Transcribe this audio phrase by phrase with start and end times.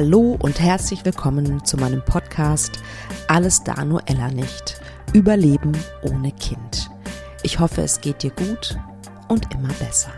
[0.00, 2.78] Hallo und herzlich willkommen zu meinem Podcast
[3.26, 4.80] Alles da nur Ella nicht.
[5.12, 6.88] Überleben ohne Kind.
[7.42, 8.78] Ich hoffe, es geht dir gut
[9.26, 10.12] und immer besser.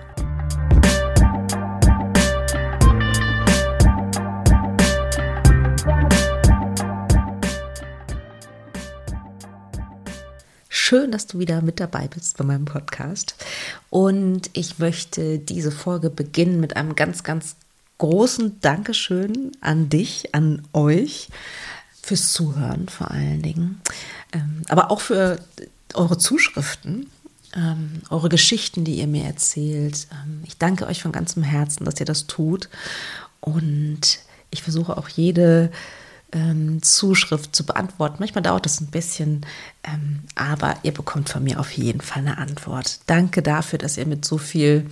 [10.68, 13.34] Schön, dass du wieder mit dabei bist bei meinem Podcast.
[13.88, 17.56] Und ich möchte diese Folge beginnen mit einem ganz, ganz
[18.00, 21.28] großen Dankeschön an dich, an euch
[22.02, 23.80] fürs Zuhören vor allen Dingen,
[24.32, 25.38] ähm, aber auch für
[25.92, 27.10] eure Zuschriften,
[27.54, 30.08] ähm, eure Geschichten, die ihr mir erzählt.
[30.12, 32.70] Ähm, ich danke euch von ganzem Herzen, dass ihr das tut
[33.40, 34.00] und
[34.50, 35.70] ich versuche auch jede
[36.82, 38.18] Zuschrift zu beantworten.
[38.20, 39.44] Manchmal dauert das ein bisschen,
[40.36, 43.00] aber ihr bekommt von mir auf jeden Fall eine Antwort.
[43.06, 44.88] Danke dafür, dass ihr mit so viel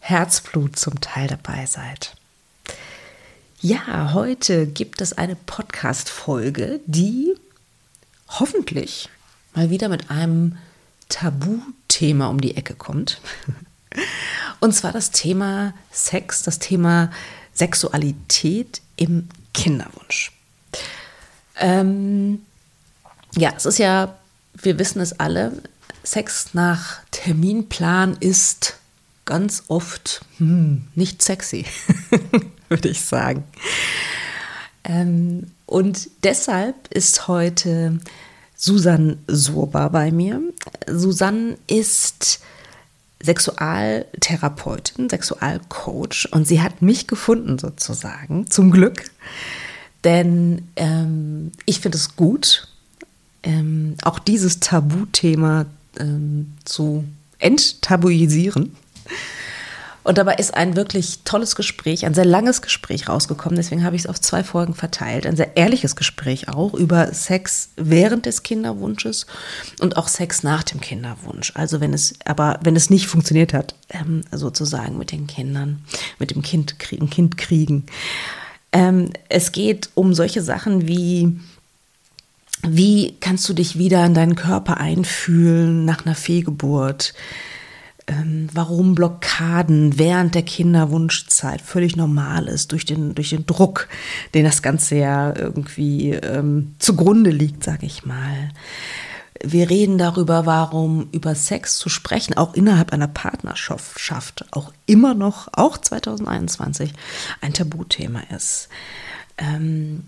[0.00, 2.16] Herzblut zum Teil dabei seid.
[3.64, 7.32] Ja, heute gibt es eine Podcast-Folge, die
[8.26, 9.08] hoffentlich
[9.54, 10.58] mal wieder mit einem
[11.08, 13.20] Tabuthema um die Ecke kommt.
[14.58, 17.12] Und zwar das Thema Sex, das Thema
[17.54, 20.32] Sexualität im Kinderwunsch.
[21.54, 22.44] Ähm,
[23.36, 24.18] ja, es ist ja,
[24.54, 25.62] wir wissen es alle,
[26.02, 28.74] Sex nach Terminplan ist
[29.32, 31.64] ganz oft hm, nicht sexy.
[32.68, 33.44] würde ich sagen.
[34.84, 37.98] Ähm, und deshalb ist heute
[38.54, 40.42] Susan Surba bei mir.
[40.86, 42.40] Susan ist
[43.22, 49.04] Sexualtherapeutin, Sexualcoach und sie hat mich gefunden sozusagen, zum Glück.
[50.04, 52.68] Denn ähm, ich finde es gut,
[53.44, 55.64] ähm, auch dieses Tabuthema
[55.98, 57.04] ähm, zu
[57.38, 58.76] enttabuisieren.
[60.04, 63.56] Und dabei ist ein wirklich tolles Gespräch, ein sehr langes Gespräch rausgekommen.
[63.56, 65.26] Deswegen habe ich es auf zwei Folgen verteilt.
[65.26, 69.26] Ein sehr ehrliches Gespräch auch über Sex während des Kinderwunsches
[69.80, 71.52] und auch Sex nach dem Kinderwunsch.
[71.54, 75.84] Also wenn es, aber wenn es nicht funktioniert hat, ähm, sozusagen mit den Kindern,
[76.18, 77.86] mit dem Kind kriegen, Kind kriegen.
[78.72, 81.38] Ähm, es geht um solche Sachen wie,
[82.66, 87.14] wie kannst du dich wieder in deinen Körper einfühlen nach einer Fehlgeburt?
[88.06, 93.88] Ähm, warum Blockaden während der Kinderwunschzeit völlig normal ist, durch den, durch den Druck,
[94.34, 98.50] den das Ganze ja irgendwie ähm, zugrunde liegt, sage ich mal.
[99.44, 105.48] Wir reden darüber, warum über Sex zu sprechen, auch innerhalb einer Partnerschaft, auch immer noch,
[105.52, 106.92] auch 2021,
[107.40, 108.68] ein Tabuthema ist.
[109.38, 110.04] Ähm,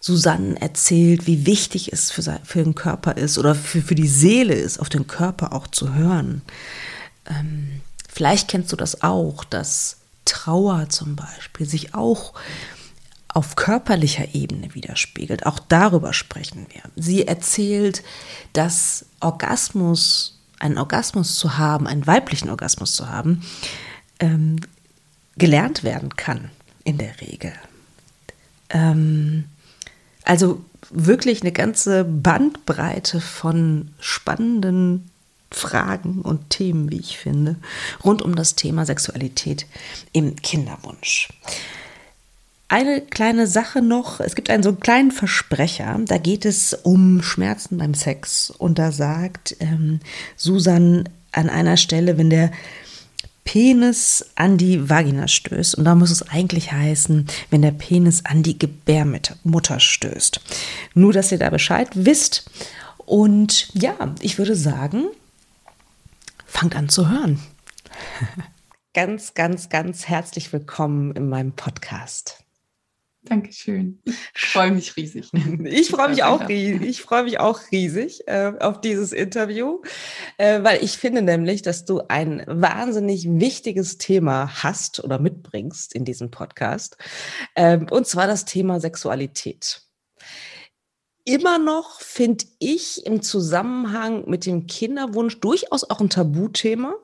[0.00, 4.54] Susanne erzählt, wie wichtig es für, für den Körper ist oder für, für die Seele
[4.54, 6.42] ist, auf den Körper auch zu hören
[7.28, 12.34] ähm, vielleicht kennst du das auch, dass Trauer zum Beispiel sich auch
[13.28, 15.46] auf körperlicher Ebene widerspiegelt.
[15.46, 16.82] Auch darüber sprechen wir.
[16.96, 18.02] Sie erzählt,
[18.52, 23.42] dass Orgasmus, einen Orgasmus zu haben, einen weiblichen Orgasmus zu haben,
[24.18, 24.56] ähm,
[25.36, 26.50] gelernt werden kann
[26.84, 27.52] in der Regel.
[28.70, 29.44] Ähm,
[30.24, 35.10] also wirklich eine ganze Bandbreite von spannenden
[35.50, 37.56] Fragen und Themen, wie ich finde,
[38.04, 39.66] rund um das Thema Sexualität
[40.12, 41.28] im Kinderwunsch.
[42.70, 47.22] Eine kleine Sache noch, es gibt einen so einen kleinen Versprecher, da geht es um
[47.22, 50.00] Schmerzen beim Sex und da sagt ähm,
[50.36, 52.50] Susan an einer Stelle, wenn der
[53.44, 55.76] Penis an die Vagina stößt.
[55.76, 60.40] Und da muss es eigentlich heißen, wenn der Penis an die Gebärmutter stößt.
[60.92, 62.50] Nur, dass ihr da Bescheid wisst.
[63.06, 65.06] Und ja, ich würde sagen,
[66.48, 67.38] fangt an zu hören.
[68.94, 72.42] ganz, ganz, ganz herzlich willkommen in meinem Podcast.
[73.22, 74.00] Dankeschön.
[74.04, 75.30] Ich freue mich riesig.
[75.64, 76.88] Ich freue mich auch riesig.
[76.88, 79.82] Ich freue mich auch riesig äh, auf dieses Interview,
[80.38, 86.06] äh, weil ich finde nämlich, dass du ein wahnsinnig wichtiges Thema hast oder mitbringst in
[86.06, 86.96] diesem Podcast.
[87.54, 89.87] Äh, und zwar das Thema Sexualität
[91.28, 96.94] immer noch, finde ich, im Zusammenhang mit dem Kinderwunsch durchaus auch ein Tabuthema.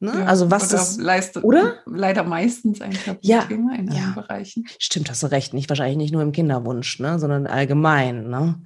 [0.00, 0.12] Ne?
[0.14, 4.12] Ja, also was das leistet, oder leider meistens ein Tabuthema ja, in allen ja.
[4.14, 4.64] Bereichen.
[4.78, 8.28] Stimmt, hast du recht, nicht wahrscheinlich nicht nur im Kinderwunsch, ne, sondern allgemein.
[8.28, 8.60] Ne?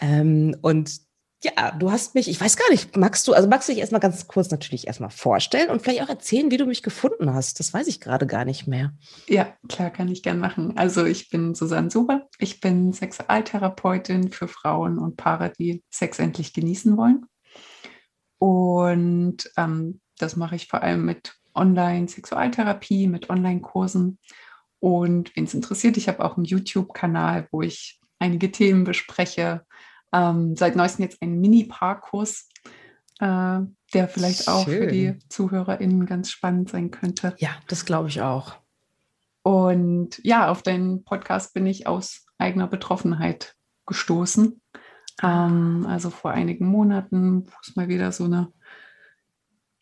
[0.00, 1.05] Ähm, und
[1.44, 4.00] ja, du hast mich, ich weiß gar nicht, magst du, also magst du dich erstmal
[4.00, 7.60] ganz kurz natürlich erstmal vorstellen und vielleicht auch erzählen, wie du mich gefunden hast?
[7.60, 8.94] Das weiß ich gerade gar nicht mehr.
[9.28, 10.76] Ja, klar, kann ich gern machen.
[10.76, 16.54] Also ich bin Susanne Suber, ich bin Sexualtherapeutin für Frauen und Paare, die Sex endlich
[16.54, 17.26] genießen wollen.
[18.38, 24.18] Und ähm, das mache ich vor allem mit Online-Sexualtherapie, mit Online-Kursen
[24.78, 29.66] Und wen es interessiert, ich habe auch einen YouTube-Kanal, wo ich einige Themen bespreche.
[30.16, 32.48] Ähm, seit neuestem jetzt einen Mini-Parkkurs,
[33.18, 33.60] äh,
[33.92, 34.54] der vielleicht Schön.
[34.54, 37.34] auch für die ZuhörerInnen ganz spannend sein könnte.
[37.38, 38.56] Ja, das glaube ich auch.
[39.42, 43.54] Und ja, auf deinen Podcast bin ich aus eigener Betroffenheit
[43.84, 44.60] gestoßen.
[45.22, 48.52] Ähm, also vor einigen Monaten, wo es mal wieder so eine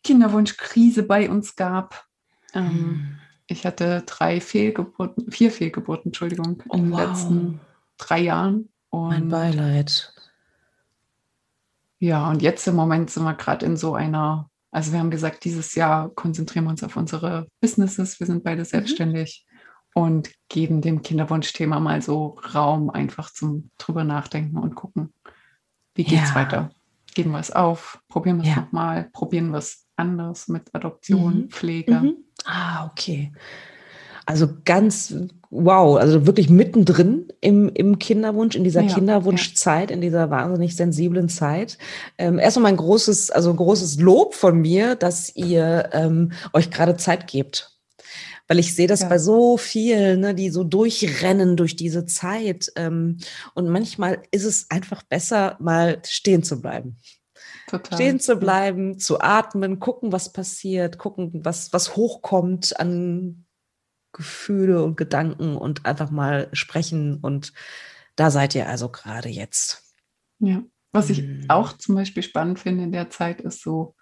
[0.03, 2.05] Kinderwunschkrise bei uns gab.
[2.53, 3.19] Ähm, hm.
[3.47, 6.99] Ich hatte drei Fehlgeburten, vier Fehlgeburten, Entschuldigung, oh, in den wow.
[6.99, 7.61] letzten
[7.97, 8.69] drei Jahren.
[8.89, 10.13] Und mein Beileid.
[12.05, 15.43] Ja, und jetzt im Moment sind wir gerade in so einer, also wir haben gesagt,
[15.43, 18.19] dieses Jahr konzentrieren wir uns auf unsere Businesses.
[18.19, 18.65] Wir sind beide mhm.
[18.65, 19.43] selbstständig
[19.95, 25.15] und geben dem Kinderwunschthema mal so Raum einfach zum drüber nachdenken und gucken,
[25.95, 26.35] wie geht es ja.
[26.35, 26.69] weiter.
[27.15, 28.61] Geben wir es auf, probieren wir es ja.
[28.61, 31.49] nochmal, probieren wir es anders mit Adoption, mhm.
[31.49, 32.01] Pflege.
[32.01, 32.17] Mhm.
[32.45, 33.31] Ah, okay.
[34.25, 35.13] Also ganz
[35.51, 41.29] wow, also wirklich mittendrin im, im Kinderwunsch, in dieser ja, Kinderwunschzeit, in dieser wahnsinnig sensiblen
[41.29, 41.77] Zeit.
[42.17, 47.27] Ähm, erstmal ein großes, also großes Lob von mir, dass ihr ähm, euch gerade Zeit
[47.27, 47.71] gebt
[48.47, 49.09] weil ich sehe das ja.
[49.09, 52.71] bei so vielen, ne, die so durchrennen durch diese Zeit.
[52.75, 53.17] Ähm,
[53.55, 56.97] und manchmal ist es einfach besser, mal stehen zu bleiben.
[57.67, 57.97] Total.
[57.97, 63.44] Stehen zu bleiben, zu atmen, gucken, was passiert, gucken, was, was hochkommt an
[64.15, 67.17] Gefühle und Gedanken und einfach mal sprechen.
[67.21, 67.53] Und
[68.15, 69.93] da seid ihr also gerade jetzt.
[70.39, 71.45] Ja, was ich hm.
[71.49, 73.95] auch zum Beispiel spannend finde in der Zeit ist so,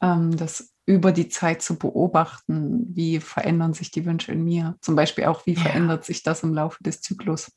[0.00, 4.76] ähm, dass über die Zeit zu beobachten, wie verändern sich die Wünsche in mir.
[4.80, 5.60] Zum Beispiel auch, wie ja.
[5.60, 7.52] verändert sich das im Laufe des Zyklus.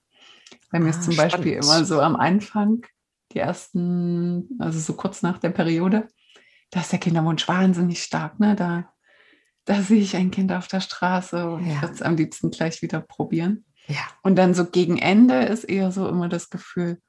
[0.71, 1.33] Bei mir ah, ist zum spannend.
[1.33, 2.85] Beispiel immer so am Anfang,
[3.31, 6.07] die ersten, also so kurz nach der Periode,
[6.71, 8.39] da ist der Kinderwunsch wahnsinnig stark.
[8.39, 8.55] Ne?
[8.55, 8.91] Da,
[9.65, 11.73] da sehe ich ein Kind auf der Straße und ja.
[11.73, 13.65] ich würde es am liebsten gleich wieder probieren.
[13.87, 14.01] Ja.
[14.23, 16.99] Und dann so gegen Ende ist eher so immer das Gefühl,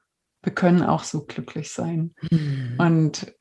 [0.41, 2.13] wir können auch so glücklich sein.
[2.29, 2.75] Hm.
[2.77, 3.33] Und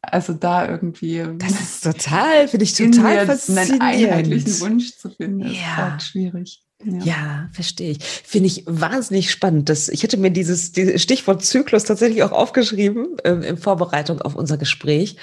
[0.00, 1.24] also da irgendwie.
[1.38, 3.80] Das ist total, finde ich total faszinierend.
[3.80, 5.98] Einen einheitlichen Wunsch zu finden, ist ja.
[6.00, 6.62] schwierig.
[6.84, 6.98] Ja.
[7.04, 8.04] ja, verstehe ich.
[8.04, 9.70] Finde ich wahnsinnig spannend.
[9.70, 14.34] Das, ich hätte mir dieses, dieses Stichwort Zyklus tatsächlich auch aufgeschrieben ähm, in Vorbereitung auf
[14.34, 15.16] unser Gespräch.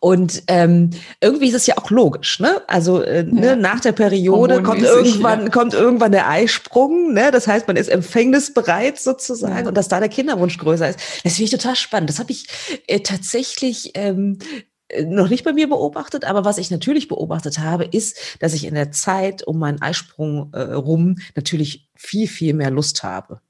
[0.00, 0.90] Und ähm,
[1.20, 2.62] irgendwie ist es ja auch logisch, ne?
[2.68, 3.54] Also äh, ne, ja.
[3.54, 5.48] ne, nach der Periode kommt irgendwann, ja.
[5.50, 7.30] kommt irgendwann der Eisprung, ne?
[7.30, 10.98] Das heißt, man ist empfängnisbereit sozusagen und dass da der Kinderwunsch größer ist.
[11.22, 12.08] Das finde ich total spannend.
[12.08, 12.46] Das habe ich
[12.86, 14.62] äh, tatsächlich ähm, äh,
[15.06, 18.74] noch nicht bei mir beobachtet, aber was ich natürlich beobachtet habe, ist, dass ich in
[18.74, 23.40] der Zeit um meinen Eisprung äh, rum natürlich viel, viel mehr Lust habe.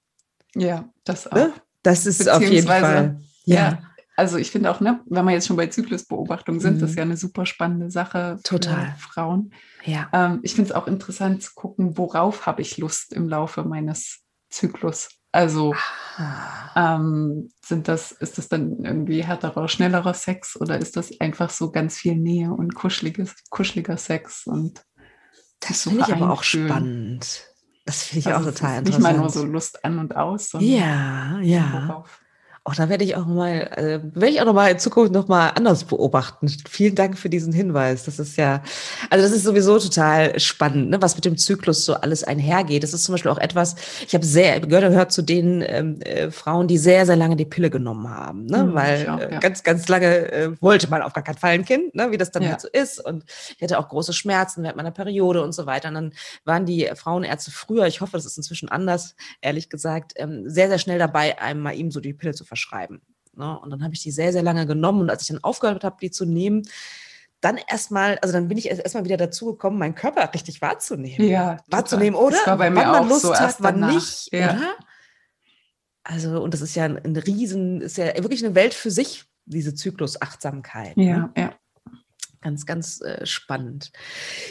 [0.54, 1.52] Ja, das ne?
[1.52, 1.60] auch.
[1.82, 3.20] Das ist auf jeden Fall.
[3.44, 3.56] Ja.
[3.56, 3.82] ja.
[4.16, 6.80] Also ich finde auch, ne, wenn wir jetzt schon bei Zyklusbeobachtung sind, mhm.
[6.80, 8.94] das ist ja eine super spannende Sache für Total.
[8.98, 9.52] Frauen.
[9.84, 10.08] Ja.
[10.12, 14.20] Ähm, ich finde es auch interessant zu gucken, worauf habe ich Lust im Laufe meines
[14.50, 15.08] Zyklus.
[15.34, 15.74] Also
[16.76, 21.72] ähm, sind das, ist das dann irgendwie härterer, schnellerer Sex oder ist das einfach so
[21.72, 24.84] ganz viel Nähe und kuscheliges, kuscheliger Sex und
[25.58, 27.48] das finde ich aber auch spannend.
[27.84, 28.86] Das finde ich also auch total interessant.
[28.86, 31.88] Nicht mal nur so Lust an und aus, sondern ja, ja.
[31.88, 32.20] Worauf
[32.66, 35.28] auch da werde ich auch mal, äh, werde ich auch noch mal in Zukunft noch
[35.28, 36.48] mal anders beobachten.
[36.66, 38.04] Vielen Dank für diesen Hinweis.
[38.04, 38.62] Das ist ja,
[39.10, 42.82] also das ist sowieso total spannend, ne, was mit dem Zyklus so alles einhergeht.
[42.82, 46.30] Das ist zum Beispiel auch etwas, ich habe sehr gehört, gehört zu den ähm, äh,
[46.30, 49.38] Frauen, die sehr, sehr lange die Pille genommen haben, ne, mhm, weil auch, äh, ja.
[49.40, 52.30] ganz, ganz lange äh, wollte man auf gar keinen Fall ein Kind, ne, wie das
[52.30, 52.50] dann ja.
[52.50, 52.98] halt so ist.
[52.98, 53.24] Und
[53.56, 55.88] ich hatte auch große Schmerzen während meiner Periode und so weiter.
[55.88, 56.12] Und dann
[56.46, 60.78] waren die Frauenärzte früher, ich hoffe, das ist inzwischen anders, ehrlich gesagt, ähm, sehr, sehr
[60.78, 63.02] schnell dabei, einem mal ihm so die Pille zu verschreiben.
[63.36, 63.58] Ne?
[63.58, 65.02] Und dann habe ich die sehr, sehr lange genommen.
[65.02, 66.62] Und als ich dann aufgehört habe, die zu nehmen,
[67.40, 71.28] dann erstmal, also dann bin ich erstmal wieder dazu gekommen, meinen Körper richtig wahrzunehmen.
[71.28, 72.36] Ja, wahrzunehmen, oder?
[72.36, 73.94] Das war bei mir wann man Lust so hat, wann danach.
[73.94, 74.54] nicht, ja.
[74.54, 74.74] oder?
[76.04, 79.24] Also, und das ist ja ein, ein Riesen, ist ja wirklich eine Welt für sich,
[79.46, 80.96] diese Zyklusachtsamkeit.
[80.96, 81.32] Ja, ne?
[81.36, 81.54] ja.
[82.40, 83.90] Ganz, ganz äh, spannend.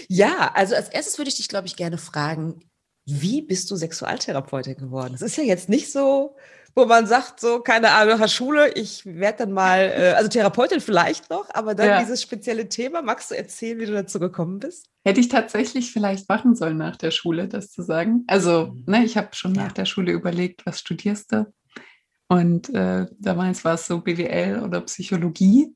[0.08, 2.60] Ja, also als erstes würde ich dich, glaube ich, gerne fragen,
[3.06, 5.14] wie bist du Sexualtherapeutin geworden?
[5.14, 6.36] Das ist ja jetzt nicht so,
[6.76, 10.82] wo man sagt, so, keine Ahnung, nach Schule, ich werde dann mal, äh, also Therapeutin
[10.82, 12.00] vielleicht noch, aber dann ja.
[12.00, 13.02] dieses spezielle Thema.
[13.02, 14.90] Magst du erzählen, wie du dazu gekommen bist?
[15.06, 18.24] Hätte ich tatsächlich vielleicht machen sollen nach der Schule, das zu sagen.
[18.28, 18.84] Also, mhm.
[18.88, 19.64] ne, ich habe schon ja.
[19.64, 21.54] nach der Schule überlegt, was studierst du?
[22.28, 25.76] Und äh, damals war es so BWL oder Psychologie.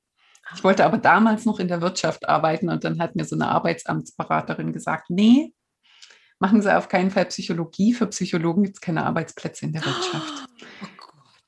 [0.56, 3.50] Ich wollte aber damals noch in der Wirtschaft arbeiten und dann hat mir so eine
[3.50, 5.54] Arbeitsamtsberaterin gesagt, nee,
[6.40, 7.94] machen Sie auf keinen Fall Psychologie.
[7.94, 10.48] Für Psychologen gibt es keine Arbeitsplätze in der Wirtschaft.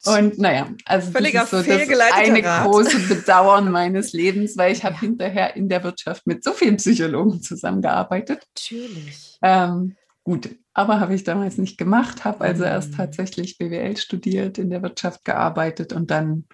[0.05, 2.65] Oh und naja, also Völliger das ist so das eine Rat.
[2.65, 7.41] große Bedauern meines Lebens, weil ich habe hinterher in der Wirtschaft mit so vielen Psychologen
[7.41, 8.45] zusammengearbeitet.
[8.55, 9.37] Natürlich.
[9.41, 12.69] Ähm, Gut, aber habe ich damals nicht gemacht, habe also Mhm.
[12.69, 16.45] erst tatsächlich BWL studiert, in der Wirtschaft gearbeitet und dann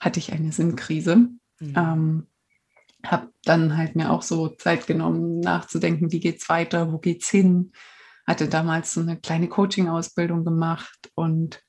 [0.00, 1.16] hatte ich eine Sinnkrise.
[1.60, 1.74] Mhm.
[1.76, 2.26] Ähm,
[3.06, 7.72] habe dann halt mir auch so Zeit genommen, nachzudenken, wie geht's weiter, wo geht's hin.
[8.26, 11.62] Hatte damals so eine kleine Coaching-Ausbildung gemacht und,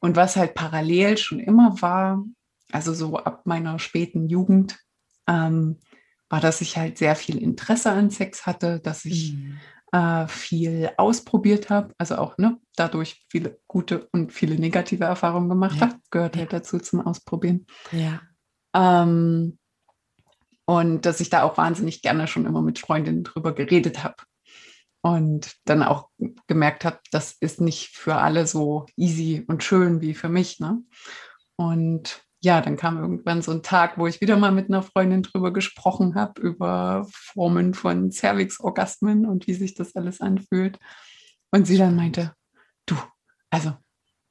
[0.00, 2.24] und was halt parallel schon immer war,
[2.72, 4.78] also so ab meiner späten Jugend,
[5.26, 5.78] ähm,
[6.28, 9.58] war, dass ich halt sehr viel Interesse an Sex hatte, dass ich Mhm.
[9.92, 15.80] äh, viel ausprobiert habe, also auch ne, dadurch viele gute und viele negative Erfahrungen gemacht
[15.80, 15.88] Ja.
[15.88, 17.64] habe, gehört halt dazu zum Ausprobieren.
[17.92, 18.20] Ja.
[18.74, 19.58] Ähm,
[20.68, 24.16] und dass ich da auch wahnsinnig gerne schon immer mit Freundinnen drüber geredet habe.
[25.00, 26.10] Und dann auch
[26.46, 30.60] gemerkt habe, das ist nicht für alle so easy und schön wie für mich.
[30.60, 30.82] Ne?
[31.56, 35.22] Und ja, dann kam irgendwann so ein Tag, wo ich wieder mal mit einer Freundin
[35.22, 40.78] drüber gesprochen habe, über Formen von Cervix-Orgasmen und wie sich das alles anfühlt.
[41.50, 42.34] Und sie dann meinte,
[42.84, 42.94] du,
[43.48, 43.74] also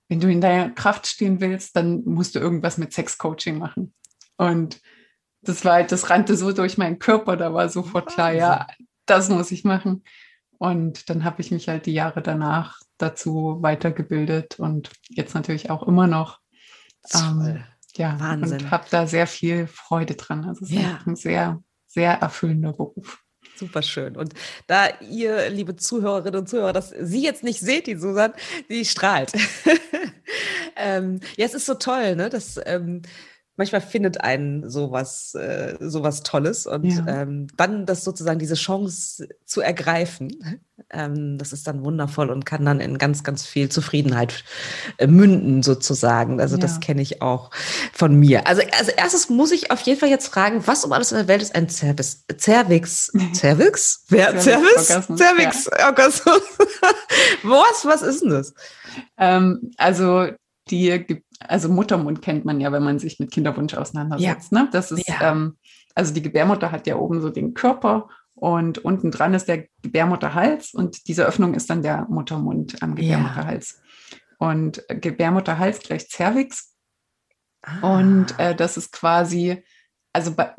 [0.08, 3.96] wenn du in deiner Kraft stehen willst, dann musst du irgendwas mit Sex-Coaching machen.
[4.38, 4.80] Und
[5.42, 8.68] das war halt, das rannte so durch meinen Körper, da war sofort klar, ja,
[9.06, 10.04] das muss ich machen.
[10.58, 15.84] Und dann habe ich mich halt die Jahre danach dazu weitergebildet und jetzt natürlich auch
[15.88, 16.40] immer noch.
[17.10, 17.64] Toll.
[17.96, 18.62] ja, Wahnsinn.
[18.62, 20.46] und habe da sehr viel Freude dran.
[20.46, 21.00] Also es ist Ja.
[21.06, 23.24] ein sehr, sehr erfüllender Beruf.
[23.56, 24.16] Super schön.
[24.18, 24.34] Und
[24.68, 28.34] da ihr, liebe Zuhörerinnen und Zuhörer, das Sie jetzt nicht seht, die Susan,
[28.70, 29.32] die strahlt.
[30.76, 32.30] ähm, ja, es ist so toll, ne?
[32.30, 33.02] dass ähm,
[33.58, 37.08] manchmal findet einen sowas, äh, sowas Tolles und Ja.
[37.08, 40.62] ähm, dann das sozusagen diese Chance zu ergreifen,
[40.92, 44.44] ähm, das ist dann wundervoll und kann dann in ganz, ganz viel Zufriedenheit
[44.98, 46.40] äh, münden sozusagen.
[46.40, 46.80] Also das Ja.
[46.80, 47.50] kenne ich auch
[47.94, 48.48] von mir.
[48.48, 51.28] Also als erstes muss ich auf jeden Fall jetzt fragen, was um alles in der
[51.28, 52.24] Welt ist ein Cervix?
[52.40, 53.12] Cervix?
[53.34, 54.06] Cervix?
[54.10, 54.40] Wer?
[54.40, 54.88] Cervix?
[54.88, 55.68] Cervix-Orgasmus, Cervix?
[55.84, 56.42] Orgasmus.
[57.44, 57.86] was?
[57.86, 58.54] Was ist denn das?
[59.18, 60.28] Ähm, also
[60.70, 64.52] die, also Muttermund kennt man ja, wenn man sich mit Kinderwunsch auseinandersetzt.
[64.52, 64.70] Ne?
[64.72, 65.32] Das ist, Ja.
[65.32, 65.58] ähm,
[65.96, 70.74] also die Gebärmutter hat ja oben so den Körper und unten dran ist der Gebärmutterhals
[70.74, 72.96] und diese Öffnung ist dann der Muttermund am Ja.
[72.96, 73.82] Gebärmutterhals.
[74.40, 76.74] Und Gebärmutterhals gleich Cervix
[77.64, 77.98] Ah.
[77.98, 79.64] Und äh, das ist quasi,
[80.14, 80.54] also bei,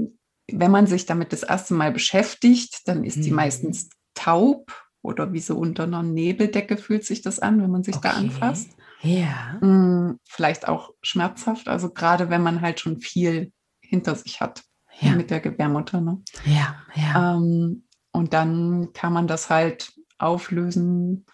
[0.50, 3.37] wenn man sich damit das erste Mal beschäftigt, dann ist die Mhm.
[3.37, 7.97] meistens taub oder wie so unter einer Nebeldecke fühlt sich das an, wenn man sich
[7.97, 8.18] da Okay.
[8.18, 8.70] anfasst.
[9.00, 9.59] Ja.
[9.61, 14.62] Mm, vielleicht auch schmerzhaft, also gerade wenn man halt schon viel hinter sich hat
[15.00, 15.14] Ja.
[15.14, 16.00] mit der Gebärmutter.
[16.00, 16.21] Ne?
[16.45, 16.76] Ja.
[16.95, 17.37] Ja.
[17.37, 21.26] Ähm, und dann kann man das halt auflösen,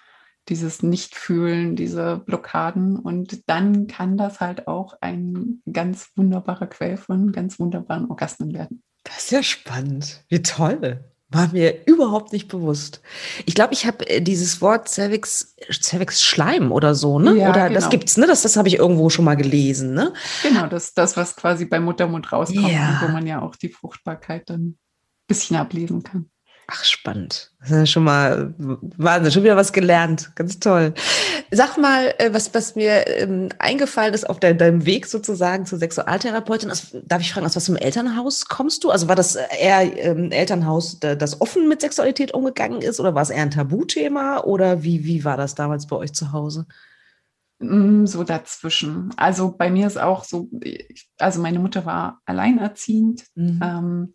[0.51, 2.99] dieses Nichtfühlen, diese Blockaden.
[2.99, 8.83] Und dann kann das halt auch ein ganz wunderbarer Quell von ganz wunderbaren Orgasmen werden.
[9.05, 10.25] Das ist ja spannend.
[10.29, 11.14] Wie toll.
[11.35, 13.01] War mir überhaupt nicht bewusst.
[13.45, 17.37] Ich glaube, ich habe äh, dieses Wort Cervix, Cervix Schleim oder so, ne?
[17.37, 17.91] Ja, oder das genau.
[17.91, 18.27] gibt's, ne?
[18.27, 20.13] Das, das habe ich irgendwo schon mal gelesen, ne?
[20.43, 23.01] Genau, das das, was quasi beim Muttermund rauskommt Ja.
[23.03, 24.79] wo man ja auch die Fruchtbarkeit dann ein
[25.27, 26.31] bisschen ablesen kann.
[26.67, 27.53] Ach, spannend.
[27.61, 30.33] Das ist ja schon mal Wahnsinn, schon wieder was gelernt.
[30.35, 30.95] Ganz toll.
[31.51, 35.79] Sag mal, äh, was, was mir ähm, eingefallen ist auf dein, deinem Weg sozusagen zur
[35.79, 36.71] Sexualtherapeutin.
[36.71, 38.91] Aus, darf ich fragen, aus was für einem Elternhaus kommst du?
[38.91, 43.23] Also war das eher ähm, Elternhaus, da- das offen mit Sexualität umgegangen ist oder war
[43.23, 46.67] es eher ein Tabuthema oder wie, wie war das damals bei euch zu Hause?
[47.61, 49.11] Mm, So dazwischen.
[49.17, 50.49] Also bei mir ist auch so,
[51.19, 53.25] also meine Mutter war alleinerziehend.
[53.35, 53.61] Mhm.
[53.63, 54.15] ähm,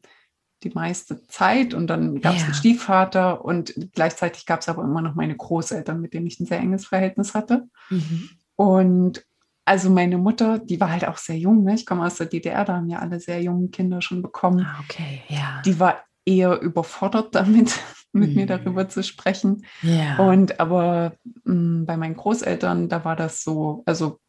[0.64, 2.46] die meiste Zeit und dann gab es Ja.
[2.48, 6.46] einen Stiefvater und gleichzeitig gab es aber immer noch meine Großeltern, mit denen ich ein
[6.46, 7.68] sehr enges Verhältnis hatte.
[7.90, 8.30] Mhm.
[8.56, 9.26] Und
[9.66, 11.76] also meine Mutter, die war halt auch sehr jung, ne?
[11.76, 14.66] ich komme aus der DDR, da haben ja alle sehr jungen Kinder schon bekommen.
[14.66, 15.62] Ah, okay, ja.
[15.64, 17.80] Die war eher überfordert damit,
[18.12, 18.48] mit mir Mhm.
[18.48, 19.66] darüber zu sprechen.
[19.84, 20.18] ja.
[20.18, 21.14] Und aber
[21.46, 24.20] mh, bei meinen Großeltern, da war das so, also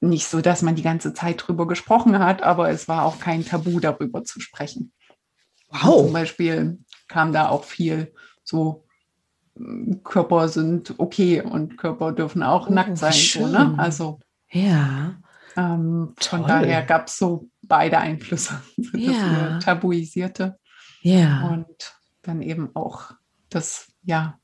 [0.00, 3.44] nicht so, dass man die ganze Zeit drüber gesprochen hat, aber es war auch kein
[3.44, 4.92] Tabu, darüber zu sprechen.
[5.80, 6.12] Zum wow.
[6.12, 6.78] Beispiel
[7.08, 8.12] kam da auch viel
[8.44, 8.84] so,
[9.56, 13.12] m, Körper sind okay und Körper dürfen auch Oh, nackt sein.
[13.12, 13.74] So, ne?
[13.78, 15.14] Also Ja.
[15.56, 18.60] ähm, von daher gab es so beide Einflüsse,
[18.92, 19.58] das Ja.
[19.58, 20.58] Tabuisierte
[21.02, 21.48] Ja.
[21.50, 23.12] und dann eben auch
[23.50, 24.38] das, ja,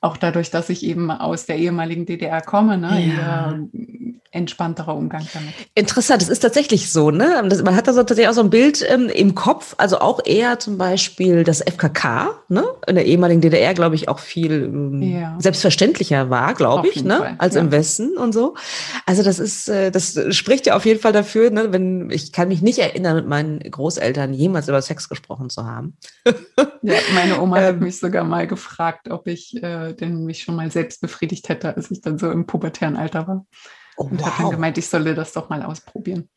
[0.00, 3.58] auch dadurch, dass ich eben aus der ehemaligen DDR komme, ne, Ja.
[4.36, 5.52] Entspannterer Umgang damit.
[5.74, 7.42] Interessant, es ist tatsächlich so, ne?
[7.48, 10.20] Das, man hat da so tatsächlich auch so ein Bild ähm, im Kopf, also auch
[10.24, 12.64] eher zum Beispiel das FKK, ne?
[12.86, 15.36] In der ehemaligen DDR, glaube ich, auch viel ähm, ja.
[15.38, 17.18] selbstverständlicher war, glaube ich, ne?
[17.18, 17.34] Fall.
[17.38, 17.62] Als ja.
[17.62, 18.54] im Westen und so.
[19.06, 21.72] Also das ist, äh, das spricht ja auf jeden Fall dafür, ne?
[21.72, 25.96] Wenn ich kann mich nicht erinnern, mit meinen Großeltern jemals über Sex gesprochen zu haben.
[26.82, 27.80] ja, meine Oma hat ähm.
[27.80, 31.90] mich sogar mal gefragt, ob ich äh, denn mich schon mal selbst befriedigt hätte, als
[31.90, 33.46] ich dann so im pubertären Alter war.
[33.98, 34.26] Oh, und wow.
[34.26, 36.28] hat dann gemeint, ich solle das doch mal ausprobieren.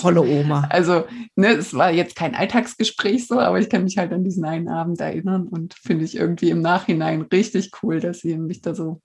[0.00, 0.68] Tolle Oma.
[0.70, 4.44] Also, ne, es war jetzt kein Alltagsgespräch so, aber ich kann mich halt an diesen
[4.44, 8.74] einen Abend erinnern und finde ich irgendwie im Nachhinein richtig cool, dass sie mich da
[8.74, 9.00] so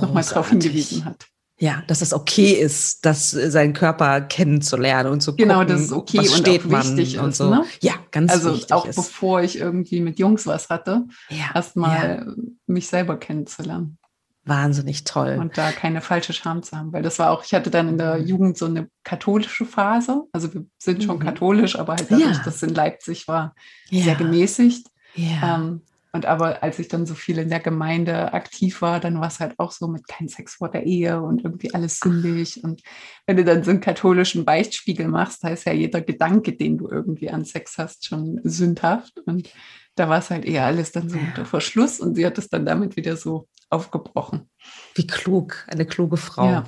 [0.00, 1.26] nochmal drauf hingewiesen hat.
[1.56, 5.78] Ja, dass es okay ist, das äh, seinen Körper kennenzulernen und zu genau, gucken, genau,
[5.78, 7.50] das ist okay was und steht man wichtig und ist, so.
[7.50, 7.64] Ne?
[7.80, 8.72] Ja, ganz also wichtig.
[8.72, 8.96] Also auch ist.
[8.96, 12.44] bevor ich irgendwie mit Jungs was hatte, ja, erstmal ja.
[12.66, 13.98] mich selber kennenzulernen
[14.44, 15.38] wahnsinnig toll.
[15.40, 17.98] Und da keine falsche Scham zu haben, weil das war auch, ich hatte dann in
[17.98, 18.26] der mhm.
[18.26, 20.22] Jugend so eine katholische Phase.
[20.32, 21.22] Also wir sind schon mhm.
[21.22, 22.42] katholisch, aber halt dadurch, ja.
[22.44, 23.54] dass es in Leipzig war,
[23.88, 24.04] ja.
[24.04, 24.86] sehr gemäßigt.
[25.14, 25.56] Ja.
[25.56, 25.82] Ähm,
[26.12, 29.40] und aber als ich dann so viel in der Gemeinde aktiv war, dann war es
[29.40, 32.62] halt auch so mit kein Sex vor der Ehe und irgendwie alles sündig.
[32.62, 32.82] Und
[33.26, 36.88] wenn du dann so einen katholischen Beichtspiegel machst, da ist ja jeder Gedanke, den du
[36.88, 39.18] irgendwie an Sex hast, schon sündhaft.
[39.26, 39.50] Und
[39.96, 42.64] da war es halt eher alles dann so unter Verschluss und sie hat es dann
[42.64, 44.48] damit wieder so aufgebrochen.
[44.94, 46.50] Wie klug, eine kluge Frau.
[46.50, 46.64] Ja.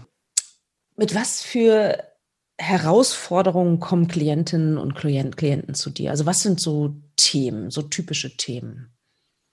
[0.96, 2.02] Mit was für
[2.58, 6.10] Herausforderungen kommen Klientinnen und Klienten zu dir?
[6.10, 8.96] Also was sind so Themen, so typische Themen?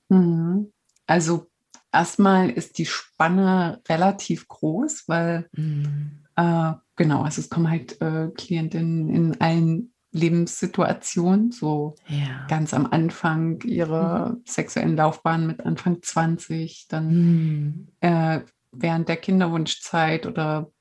[0.10, 0.72] Mhm.
[1.06, 1.48] Also
[1.92, 6.24] erstmal ist die Spanne relativ groß, weil mhm.
[6.36, 12.46] äh, genau, also es kommen halt äh, Klientinnen in allen Lebenssituation, so ja.
[12.48, 14.42] ganz am Anfang ihrer mhm.
[14.46, 17.88] sexuellen Laufbahn mit Anfang 20, dann mhm.
[18.00, 18.40] äh,
[18.72, 20.72] während der Kinderwunschzeit oder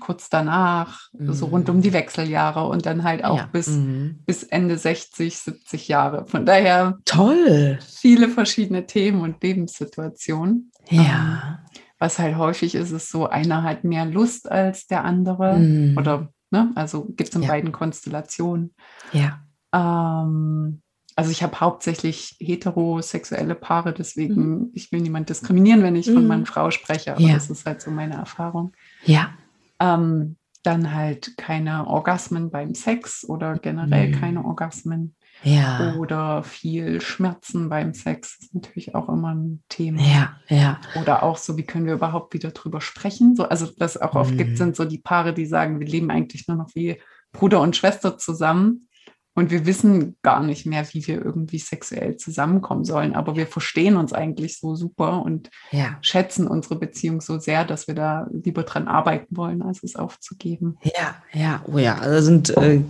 [0.00, 1.32] kurz danach, mhm.
[1.32, 3.48] so rund um die Wechseljahre und dann halt auch ja.
[3.52, 4.20] bis, mhm.
[4.26, 6.26] bis Ende 60, 70 Jahre.
[6.26, 7.78] Von daher toll.
[7.86, 10.72] Viele verschiedene Themen und Lebenssituationen.
[10.88, 11.02] Ja.
[11.02, 15.98] Ähm, was halt häufig ist, ist so, einer hat mehr Lust als der andere mhm.
[15.98, 16.72] oder Ne?
[16.74, 17.48] Also gibt es in ja.
[17.48, 18.74] beiden Konstellationen.
[19.12, 19.40] Ja.
[19.72, 20.82] Ähm,
[21.16, 24.70] also ich habe hauptsächlich heterosexuelle Paare, deswegen mhm.
[24.74, 26.14] ich will niemand diskriminieren, wenn ich mhm.
[26.14, 27.34] von Mann Frau spreche, aber ja.
[27.34, 28.72] das ist halt so meine Erfahrung.
[29.04, 29.34] Ja.
[29.78, 34.20] Ähm, dann halt keine Orgasmen beim Sex oder generell mhm.
[34.20, 35.14] keine Orgasmen.
[35.42, 35.94] Ja.
[35.98, 40.02] Oder viel Schmerzen beim Sex ist natürlich auch immer ein Thema.
[40.02, 40.80] Ja, ja.
[41.00, 43.36] Oder auch so, wie können wir überhaupt wieder drüber sprechen?
[43.36, 44.38] So, also, was auch oft mhm.
[44.38, 47.00] gibt, sind so die Paare, die sagen, wir leben eigentlich nur noch wie
[47.32, 48.88] Bruder und Schwester zusammen.
[49.34, 53.14] Und wir wissen gar nicht mehr, wie wir irgendwie sexuell zusammenkommen sollen.
[53.14, 55.98] Aber wir verstehen uns eigentlich so super und ja.
[56.02, 60.78] schätzen unsere Beziehung so sehr, dass wir da lieber dran arbeiten wollen, als es aufzugeben.
[60.82, 61.98] Ja, ja, oh ja.
[61.98, 62.82] Also sind, äh,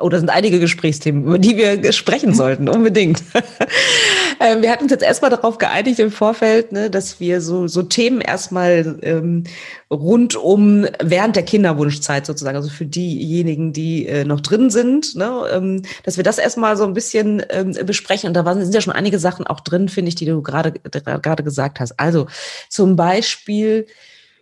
[0.00, 3.22] oh, sind einige Gesprächsthemen, über die wir sprechen sollten, unbedingt.
[4.40, 7.82] ähm, wir hatten uns jetzt erstmal darauf geeinigt im Vorfeld, ne, dass wir so, so
[7.82, 9.44] Themen erstmal ähm,
[9.90, 15.42] rund um während der Kinderwunschzeit sozusagen, also für diejenigen, die äh, noch drin sind, ne,
[15.52, 18.28] ähm, dass wir das erstmal so ein bisschen ähm, besprechen.
[18.28, 20.72] Und da waren, sind ja schon einige Sachen auch drin, finde ich, die du gerade
[20.72, 21.98] gerade gesagt hast.
[21.98, 22.26] Also
[22.68, 23.86] zum Beispiel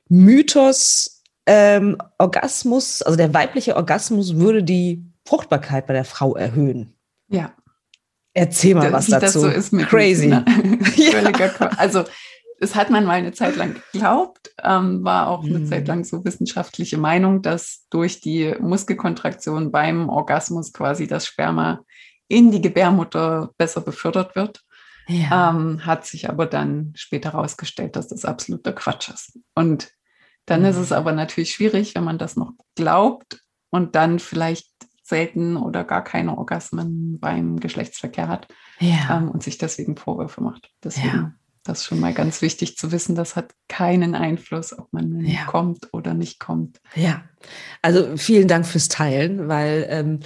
[0.08, 6.92] Mythos ähm, Orgasmus, also der weibliche Orgasmus würde die Fruchtbarkeit bei der Frau erhöhen.
[7.28, 7.52] Ja.
[8.34, 9.20] Erzähl mal was dazu.
[9.20, 10.26] Das so ist mit Crazy.
[10.26, 10.44] Ne?
[10.96, 11.70] ja.
[11.78, 12.04] Also
[12.60, 15.66] das hat man mal eine Zeit lang geglaubt, ähm, war auch eine mhm.
[15.66, 21.80] Zeit lang so wissenschaftliche Meinung, dass durch die Muskelkontraktion beim Orgasmus quasi das Sperma
[22.28, 24.62] in die Gebärmutter besser befördert wird.
[25.08, 25.50] Ja.
[25.50, 29.38] Ähm, hat sich aber dann später herausgestellt, dass das absoluter Quatsch ist.
[29.54, 29.92] Und
[30.46, 30.66] dann mhm.
[30.66, 30.96] ist es mhm.
[30.96, 33.40] aber natürlich schwierig, wenn man das noch glaubt
[33.70, 34.68] und dann vielleicht
[35.04, 38.48] selten oder gar keine Orgasmen beim Geschlechtsverkehr hat
[38.80, 39.18] ja.
[39.18, 40.70] ähm, und sich deswegen Vorwürfe macht.
[40.82, 41.32] Deswegen ja.
[41.66, 43.14] Das ist schon mal ganz wichtig zu wissen.
[43.14, 45.44] Das hat keinen Einfluss, ob man ja.
[45.46, 46.80] kommt oder nicht kommt.
[46.94, 47.24] Ja,
[47.82, 50.20] also vielen Dank fürs Teilen, weil ähm,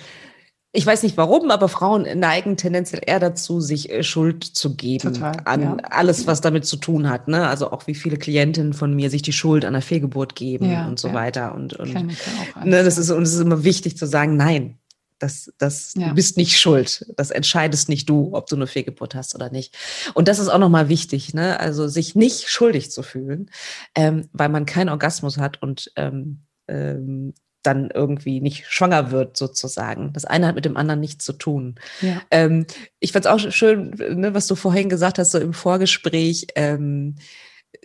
[0.73, 5.15] ich weiß nicht warum, aber Frauen neigen tendenziell eher dazu, sich äh, Schuld zu geben
[5.15, 5.77] Total, an ja.
[5.91, 7.27] alles, was damit zu tun hat.
[7.27, 7.49] Ne?
[7.49, 10.87] Also auch wie viele Klientinnen von mir sich die Schuld an der Fehlgeburt geben ja,
[10.87, 11.55] und so weiter.
[11.57, 14.80] Und, und ne, das ist, und es ist immer wichtig zu sagen, nein,
[15.21, 16.09] das, das, ja.
[16.09, 17.07] Du bist nicht schuld.
[17.17, 19.77] Das entscheidest nicht du, ob du eine Fehlgeburt hast oder nicht.
[20.15, 21.61] Und das ist auch nochmal wichtig, ne?
[21.61, 23.51] Also sich nicht schuldig zu fühlen,
[23.95, 30.15] ähm, weil man keinen Orgasmus hat und ähm, ähm, dann irgendwie nicht schwanger wird, sozusagen.
[30.15, 31.75] Das eine hat mit dem anderen nichts zu tun.
[32.01, 32.23] Ja.
[32.31, 32.67] Ähm,
[33.01, 36.47] ich fand es auch schön, ne, was du vorhin gesagt hast, so im Vorgespräch.
[36.57, 37.17] Ähm,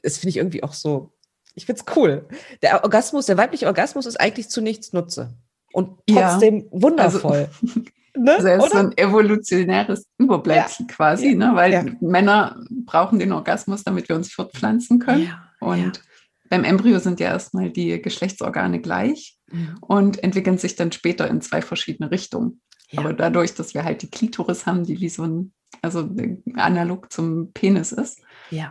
[0.02, 1.12] das finde ich irgendwie auch so
[1.56, 2.28] Ich finde es cool.
[2.62, 5.34] Der Orgasmus, der weibliche Orgasmus ist eigentlich zu nichts Nutze.
[5.76, 7.50] Und trotzdem ja, wundervoll.
[7.62, 7.82] Also,
[8.18, 8.36] ne?
[8.36, 10.96] also ist so ein evolutionäres Überbleibsel ja.
[10.96, 11.36] quasi, ja.
[11.36, 11.52] Ne?
[11.54, 15.34] weil Männer brauchen den Orgasmus, damit wir uns fortpflanzen können.
[15.60, 16.02] Und
[16.50, 19.76] beim Embryo sind ja erstmal die Geschlechtsorgane gleich mhm.
[19.82, 22.62] und entwickeln sich dann später in zwei verschiedene Richtungen.
[22.96, 26.10] Aber dadurch, dass wir halt die Klitoris haben, die wie so ein, also
[26.54, 28.22] analog zum Penis ist,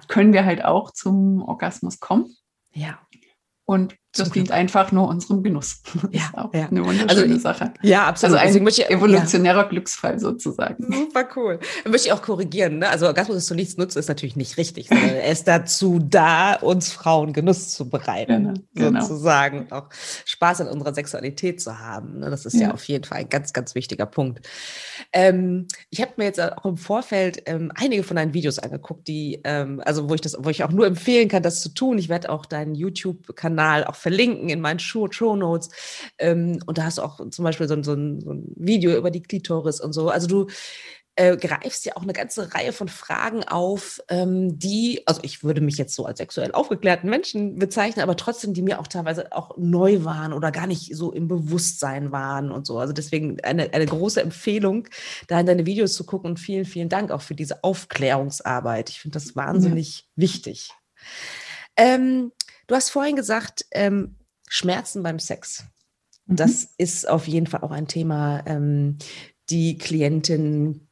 [0.09, 2.35] können wir halt auch zum Orgasmus kommen.
[2.73, 2.99] Ja.
[3.67, 5.83] Und das dient einfach nur unserem Genuss.
[6.11, 6.69] Ja, ist auch ja.
[6.69, 7.73] eine wunderschöne also, Sache.
[7.83, 8.39] Ja, absolut.
[8.39, 9.69] Also ein ich, evolutionärer ja.
[9.69, 10.85] Glücksfall sozusagen.
[10.93, 11.59] Super cool.
[11.83, 12.79] Dann möchte ich auch korrigieren.
[12.79, 12.89] Ne?
[12.89, 14.91] Also Orgasmus ist zu nichts nutzen, ist natürlich nicht richtig.
[14.91, 19.01] er ist dazu da, uns Frauen Genuss zu bereiten, genau.
[19.01, 19.73] sozusagen.
[19.73, 19.89] Auch
[20.25, 22.21] Spaß an unserer Sexualität zu haben.
[22.21, 22.31] Ne?
[22.31, 22.69] Das ist ja.
[22.69, 22.75] ja.
[22.75, 24.47] auf jeden Fall ein ganz, ganz wichtiger Punkt.
[25.13, 29.41] Ähm, ich habe mir jetzt auch im Vorfeld ähm, einige von deinen Videos angeguckt, die,
[29.45, 31.99] ähm, also wo ich das, wo ich auch nur empfehlen kann, das zu tun.
[31.99, 35.71] Ich werde auch deinen YouTube-Kanal auch verlinken in meinen Show, Show Notes.
[36.19, 39.11] Ähm, und da hast du auch zum Beispiel so, so, ein, so, ein, Video über
[39.11, 40.11] die Klitoris und so.
[40.11, 40.47] Also du
[41.17, 45.63] äh, greifst ja auch eine ganze Reihe von Fragen auf, ähm, die, also ich würde
[45.63, 49.57] mich jetzt so als sexuell aufgeklärten Menschen bezeichnen, aber trotzdem, die mir auch teilweise auch
[49.57, 52.79] neu waren oder gar nicht so im Bewusstsein waren und so.
[52.79, 54.87] Also deswegen eine, eine große Empfehlung,
[55.29, 58.91] da in deine Videos zu gucken und vielen, vielen Dank auch für diese Aufklärungsarbeit.
[58.91, 60.05] Ich finde das wahnsinnig ja.
[60.17, 60.73] wichtig.
[61.77, 62.33] Ähm,
[62.67, 64.17] Du hast vorhin gesagt, ähm,
[64.49, 65.65] Schmerzen beim Sex.
[66.27, 66.37] Mhm.
[66.37, 68.99] Das ist auf jeden Fall auch ein Thema, ähm,
[69.51, 70.89] die Klientin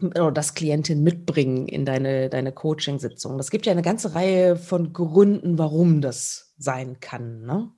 [0.00, 3.38] oder das Klientin mitbringen in deine, deine Coaching-Sitzung.
[3.40, 7.42] Es gibt ja eine ganze Reihe von Gründen, warum das sein kann.
[7.42, 7.72] Ne?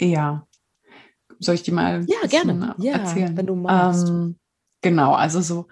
[0.00, 0.46] Ja.
[1.38, 2.74] Soll ich die mal ja, gerne.
[2.78, 3.36] Ja, erzählen?
[3.36, 4.08] Wenn du magst.
[4.08, 4.36] Ähm,
[4.82, 5.68] genau, also so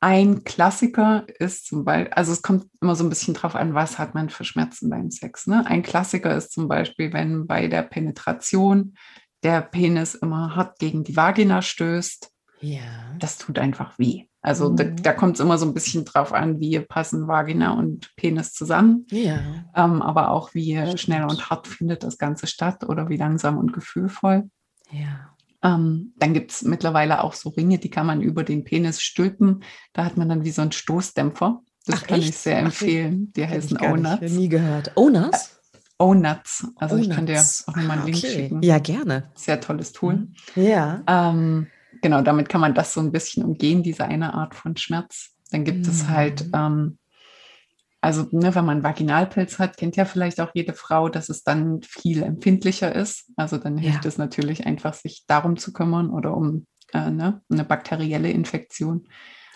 [0.00, 3.98] ein Klassiker ist zum Beispiel, also es kommt immer so ein bisschen drauf an, was
[3.98, 5.46] hat man für Schmerzen beim Sex.
[5.46, 5.64] Ne?
[5.66, 8.96] Ein Klassiker ist zum Beispiel, wenn bei der Penetration
[9.42, 12.30] der Penis immer hart gegen die Vagina stößt.
[12.60, 13.14] Ja.
[13.18, 14.26] Das tut einfach weh.
[14.40, 14.76] Also mhm.
[14.76, 18.52] da, da kommt es immer so ein bisschen drauf an, wie passen Vagina und Penis
[18.52, 19.06] zusammen.
[19.10, 19.38] Ja.
[19.74, 23.72] Ähm, aber auch wie schnell und hart findet das Ganze statt oder wie langsam und
[23.72, 24.50] gefühlvoll.
[24.90, 25.33] Ja.
[25.64, 29.64] Ähm, dann gibt es mittlerweile auch so Ringe, die kann man über den Penis stülpen.
[29.94, 31.62] Da hat man dann wie so einen Stoßdämpfer.
[31.86, 32.28] Das Ach, kann echt?
[32.28, 33.32] ich sehr empfehlen.
[33.34, 34.32] Die heißen O-Nuts.
[34.32, 34.92] nie gehört.
[34.94, 35.60] O-Nuts?
[35.98, 36.68] O-Nuts.
[36.76, 38.30] Also ich kann dir auch nochmal einen Link okay.
[38.30, 38.62] schicken.
[38.62, 39.30] Ja, gerne.
[39.34, 40.14] Sehr tolles Tool.
[40.14, 40.34] Mhm.
[40.54, 41.02] Ja.
[41.06, 41.66] Ähm,
[42.02, 45.30] genau, damit kann man das so ein bisschen umgehen, diese eine Art von Schmerz.
[45.50, 45.92] Dann gibt mhm.
[45.92, 46.98] es halt ähm,
[48.04, 51.80] also, ne, wenn man Vaginalpilz hat, kennt ja vielleicht auch jede Frau, dass es dann
[51.80, 53.32] viel empfindlicher ist.
[53.36, 54.08] Also dann hilft ja.
[54.08, 59.08] es natürlich einfach, sich darum zu kümmern oder um äh, ne, eine bakterielle Infektion.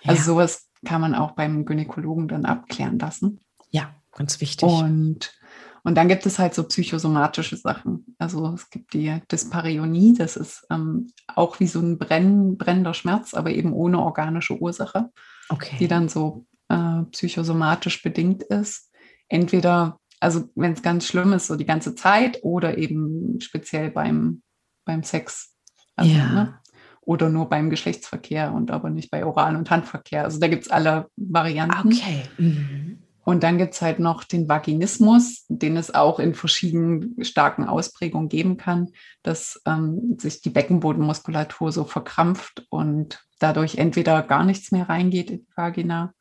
[0.02, 0.24] Also ja.
[0.24, 3.40] sowas kann man auch beim Gynäkologen dann abklären lassen.
[3.68, 4.66] Ja, ganz wichtig.
[4.66, 5.38] Und,
[5.84, 8.16] und dann gibt es halt so psychosomatische Sachen.
[8.18, 13.34] Also es gibt die Dyspareunie, das ist ähm, auch wie so ein Brenn, brennender Schmerz,
[13.34, 15.11] aber eben ohne organische Ursache.
[15.50, 15.76] Okay.
[15.78, 18.90] Die dann so äh, psychosomatisch bedingt ist.
[19.28, 24.42] Entweder, also wenn es ganz schlimm ist, so die ganze Zeit oder eben speziell beim,
[24.85, 25.54] beim Sex.
[25.96, 26.33] Also, ja.
[26.33, 26.59] ne?
[27.00, 30.24] Oder nur beim Geschlechtsverkehr und aber nicht bei Oral- und Handverkehr.
[30.24, 31.88] Also da gibt es alle Varianten.
[31.88, 32.24] Okay.
[32.37, 32.98] Mhm.
[33.28, 38.31] Und dann gibt es halt noch den Vaginismus, den es auch in verschiedenen starken Ausprägungen
[38.31, 38.88] geben kann,
[39.22, 45.40] dass ähm, sich die Beckenbodenmuskulatur so verkrampft und dadurch entweder gar nichts mehr reingeht in
[45.40, 46.14] die Vagina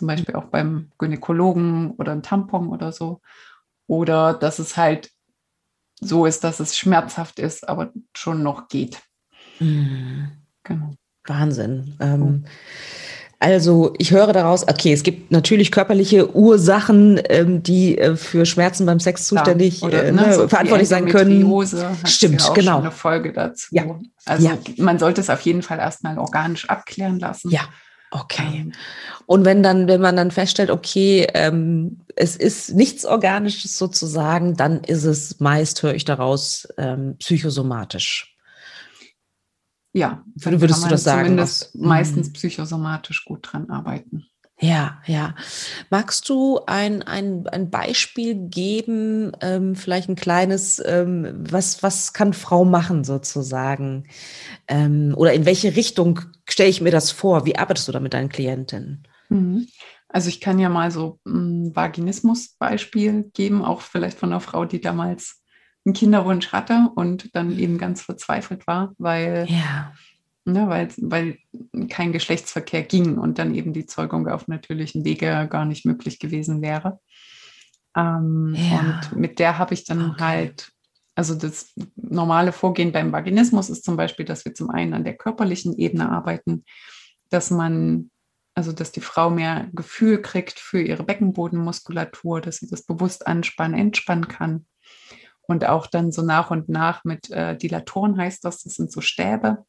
[0.00, 3.20] zum Beispiel auch beim Gynäkologen oder ein Tampon oder so.
[3.86, 5.10] Oder dass es halt
[6.00, 9.02] so ist, dass es schmerzhaft ist, aber schon noch geht.
[9.58, 10.30] Mhm.
[10.64, 10.94] Genau.
[11.26, 11.98] Wahnsinn.
[12.00, 12.46] Ähm,
[13.38, 18.86] also ich höre daraus, okay, es gibt natürlich körperliche Ursachen, ähm, die äh, für Schmerzen
[18.86, 21.46] beim Sex zuständig, oder, äh, ne, ne, so verantwortlich sein können.
[22.06, 22.78] Stimmt, ja genau.
[22.78, 23.68] eine Folge dazu.
[23.72, 23.84] Ja.
[24.24, 24.56] Also ja.
[24.78, 27.50] man sollte es auf jeden Fall erstmal organisch abklären lassen.
[27.50, 27.68] Ja.
[28.10, 28.60] Okay.
[28.60, 28.72] Ähm,
[29.26, 34.82] und wenn dann, wenn man dann feststellt, okay, ähm, es ist nichts Organisches sozusagen, dann
[34.82, 38.36] ist es meist, höre ich daraus, ähm, psychosomatisch.
[39.92, 41.28] Ja, würdest du das sagen?
[41.28, 42.32] Zumindest meistens mhm.
[42.34, 44.26] psychosomatisch gut dran arbeiten.
[44.60, 45.34] Ja, ja.
[45.88, 52.34] Magst du ein, ein, ein Beispiel geben, ähm, vielleicht ein kleines, ähm, was, was kann
[52.34, 54.06] Frau machen sozusagen?
[54.68, 57.46] Ähm, oder in welche Richtung stelle ich mir das vor?
[57.46, 59.06] Wie arbeitest du da mit deinen Klientinnen?
[59.30, 59.66] Mhm.
[60.08, 64.80] Also ich kann ja mal so ein Vaginismus-Beispiel geben, auch vielleicht von einer Frau, die
[64.80, 65.42] damals
[65.86, 69.92] einen Kinderwunsch hatte und dann eben ganz verzweifelt war, weil ja
[70.52, 71.38] ne, weil, weil
[71.88, 76.62] kein Geschlechtsverkehr ging und dann eben die Zeugung auf natürlichen Wege gar nicht möglich gewesen
[76.62, 77.00] wäre.
[77.96, 78.80] Ähm, ja.
[78.80, 80.22] Und mit der habe ich dann okay.
[80.22, 80.72] halt,
[81.14, 85.16] also das normale Vorgehen beim Vaginismus ist zum Beispiel, dass wir zum einen an der
[85.16, 86.64] körperlichen Ebene arbeiten,
[87.30, 88.10] dass man,
[88.54, 93.78] also dass die Frau mehr Gefühl kriegt für ihre Beckenbodenmuskulatur, dass sie das bewusst anspannen,
[93.78, 94.66] entspannen kann.
[95.42, 99.00] Und auch dann so nach und nach mit äh, Dilatoren heißt das, das sind so
[99.00, 99.64] Stäbe,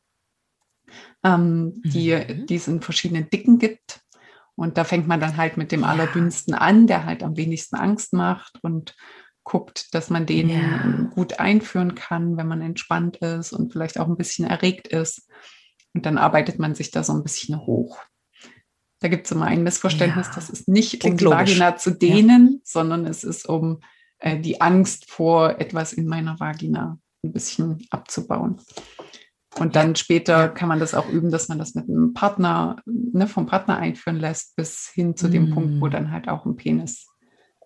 [1.24, 2.46] ähm, die, mhm.
[2.46, 4.02] die es in verschiedenen Dicken gibt.
[4.56, 5.88] Und da fängt man dann halt mit dem ja.
[5.88, 8.96] allerdünnsten an, der halt am wenigsten Angst macht und
[9.44, 11.10] guckt, dass man den ja.
[11.14, 15.28] gut einführen kann, wenn man entspannt ist und vielleicht auch ein bisschen erregt ist.
[15.94, 18.00] Und dann arbeitet man sich da so ein bisschen hoch.
[19.00, 20.34] Da gibt es immer ein Missverständnis, ja.
[20.36, 21.26] das ist nicht um die.
[21.26, 22.60] Vagina zu dehnen, ja.
[22.64, 23.80] sondern es ist um
[24.20, 28.62] äh, die Angst vor etwas in meiner Vagina ein bisschen abzubauen.
[29.60, 33.28] Und dann später kann man das auch üben, dass man das mit einem Partner, ne,
[33.28, 35.54] vom Partner einführen lässt, bis hin zu dem mm.
[35.54, 35.92] Punkt, wo mm.
[35.92, 37.08] dann halt auch ein Penis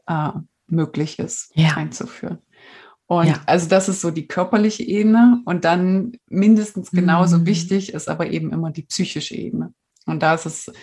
[0.07, 0.31] äh,
[0.67, 1.75] möglich ist, ja.
[1.75, 2.39] einzuführen.
[3.07, 3.41] Und ja.
[3.45, 5.41] also das ist so die körperliche Ebene.
[5.45, 7.45] Und dann mindestens genauso mm.
[7.45, 9.73] wichtig ist aber eben immer die psychische Ebene.
[10.07, 10.73] Und da ist es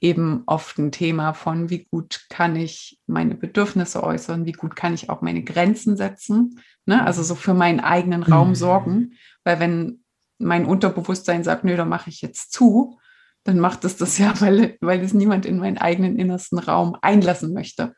[0.00, 4.94] eben oft ein Thema von, wie gut kann ich meine Bedürfnisse äußern, wie gut kann
[4.94, 7.04] ich auch meine Grenzen setzen, ne?
[7.04, 8.54] also so für meinen eigenen Raum mm.
[8.54, 9.14] sorgen.
[9.42, 10.03] Weil wenn
[10.38, 12.98] mein Unterbewusstsein sagt, nö, da mache ich jetzt zu,
[13.44, 17.52] dann macht es das ja, weil, weil es niemand in meinen eigenen innersten Raum einlassen
[17.52, 17.94] möchte.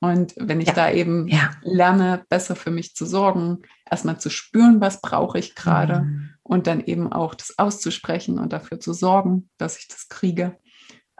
[0.00, 0.74] Und wenn ich ja.
[0.74, 1.52] da eben ja.
[1.62, 3.58] lerne, besser für mich zu sorgen,
[3.88, 6.30] erstmal zu spüren, was brauche ich gerade mhm.
[6.42, 10.58] und dann eben auch das auszusprechen und dafür zu sorgen, dass ich das kriege,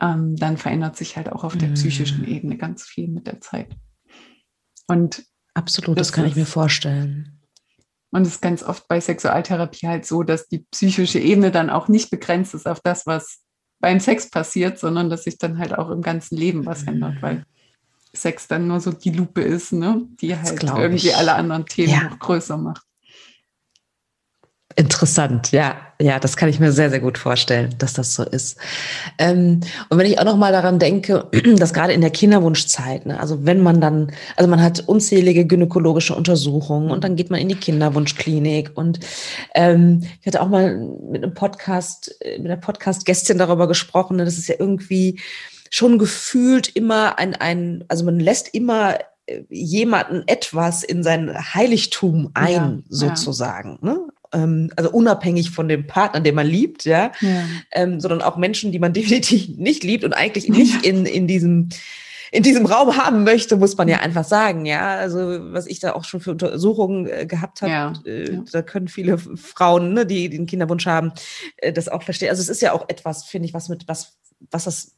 [0.01, 1.75] ähm, dann verändert sich halt auch auf der mhm.
[1.75, 3.77] psychischen Ebene ganz viel mit der Zeit.
[4.89, 7.41] Und absolut, das, das kann ist, ich mir vorstellen.
[8.13, 11.89] Und es ist ganz oft bei Sexualtherapie halt so, dass die psychische Ebene dann auch
[11.89, 13.41] nicht begrenzt ist auf das, was
[13.81, 17.45] beim Sex passiert, sondern dass sich dann halt auch im ganzen Leben was ändert, weil
[18.13, 20.03] Sex dann nur so die Lupe ist, ne?
[20.21, 21.17] die halt irgendwie ich.
[21.17, 22.03] alle anderen Themen ja.
[22.05, 22.85] noch größer macht.
[24.77, 28.57] Interessant, ja, ja, das kann ich mir sehr, sehr gut vorstellen, dass das so ist.
[29.19, 33.21] Ähm, und wenn ich auch noch mal daran denke, dass gerade in der Kinderwunschzeit, ne,
[33.21, 37.49] also wenn man dann, also man hat unzählige gynäkologische Untersuchungen und dann geht man in
[37.49, 39.01] die Kinderwunschklinik und
[39.55, 40.77] ähm, ich hatte auch mal
[41.11, 45.21] mit einem Podcast, äh, mit einer Podcast-Gästin darüber gesprochen, ne, das ist ja irgendwie
[45.71, 52.31] schon gefühlt immer ein, ein, also man lässt immer äh, jemanden etwas in sein Heiligtum
[52.35, 53.79] ein, ja, sozusagen.
[53.83, 53.93] Ja.
[53.93, 54.09] Ne?
[54.33, 57.45] Ähm, also unabhängig von dem Partner, den man liebt, ja, ja.
[57.71, 61.69] Ähm, sondern auch Menschen, die man definitiv nicht liebt und eigentlich nicht in, in diesem
[62.35, 64.97] in diesem Raum haben möchte, muss man ja einfach sagen, ja.
[64.97, 65.19] Also
[65.53, 68.45] was ich da auch schon für Untersuchungen äh, gehabt habe, ja, äh, ja.
[68.51, 71.13] da können viele Frauen, ne, die, die den Kinderwunsch haben,
[71.59, 72.31] äh, das auch verstehen.
[72.31, 74.17] Also es ist ja auch etwas, finde ich, was mit was
[74.51, 74.97] was das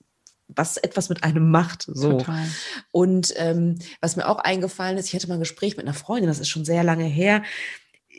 [0.48, 1.86] was etwas mit einem macht.
[1.88, 2.18] So.
[2.18, 2.46] Total.
[2.92, 6.28] Und ähm, was mir auch eingefallen ist, ich hatte mal ein Gespräch mit einer Freundin,
[6.28, 7.42] das ist schon sehr lange her,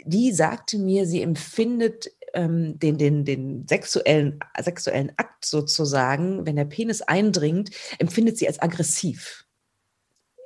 [0.06, 6.66] die sagte mir, sie empfindet ähm, den, den, den sexuellen, sexuellen Akt sozusagen, wenn der
[6.66, 9.46] Penis eindringt, empfindet sie als aggressiv.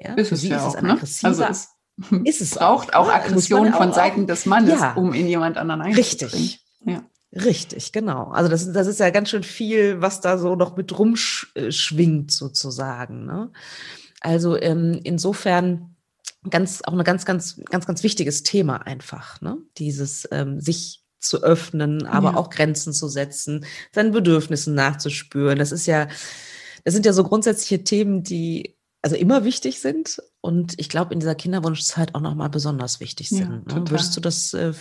[0.01, 0.13] Ja?
[0.13, 0.99] Ist es ja ist auch, ne?
[1.23, 1.69] Also es
[2.23, 4.93] ist es braucht auch, auch Aggression von Seiten des Mannes, ja.
[4.93, 6.31] um in jemand anderen einzudringen.
[6.35, 6.65] Richtig.
[6.85, 7.03] Ja.
[7.31, 8.29] Richtig, genau.
[8.29, 13.25] Also das, das ist ja ganz schön viel, was da so noch mit rumschwingt sozusagen.
[13.25, 13.51] Ne?
[14.19, 15.88] Also ähm, insofern
[16.49, 19.57] ganz, auch ein ganz, ganz, ganz, ganz wichtiges Thema einfach, ne?
[19.77, 22.37] Dieses ähm, sich zu öffnen, aber ja.
[22.37, 25.59] auch Grenzen zu setzen, seinen Bedürfnissen nachzuspüren.
[25.59, 26.07] Das ist ja,
[26.85, 31.19] das sind ja so grundsätzliche Themen, die also immer wichtig sind und ich glaube in
[31.19, 33.63] dieser Kinderwunschzeit auch nochmal besonders wichtig sind.
[33.69, 33.89] Ja, ne?
[33.89, 34.73] Würdest du das äh,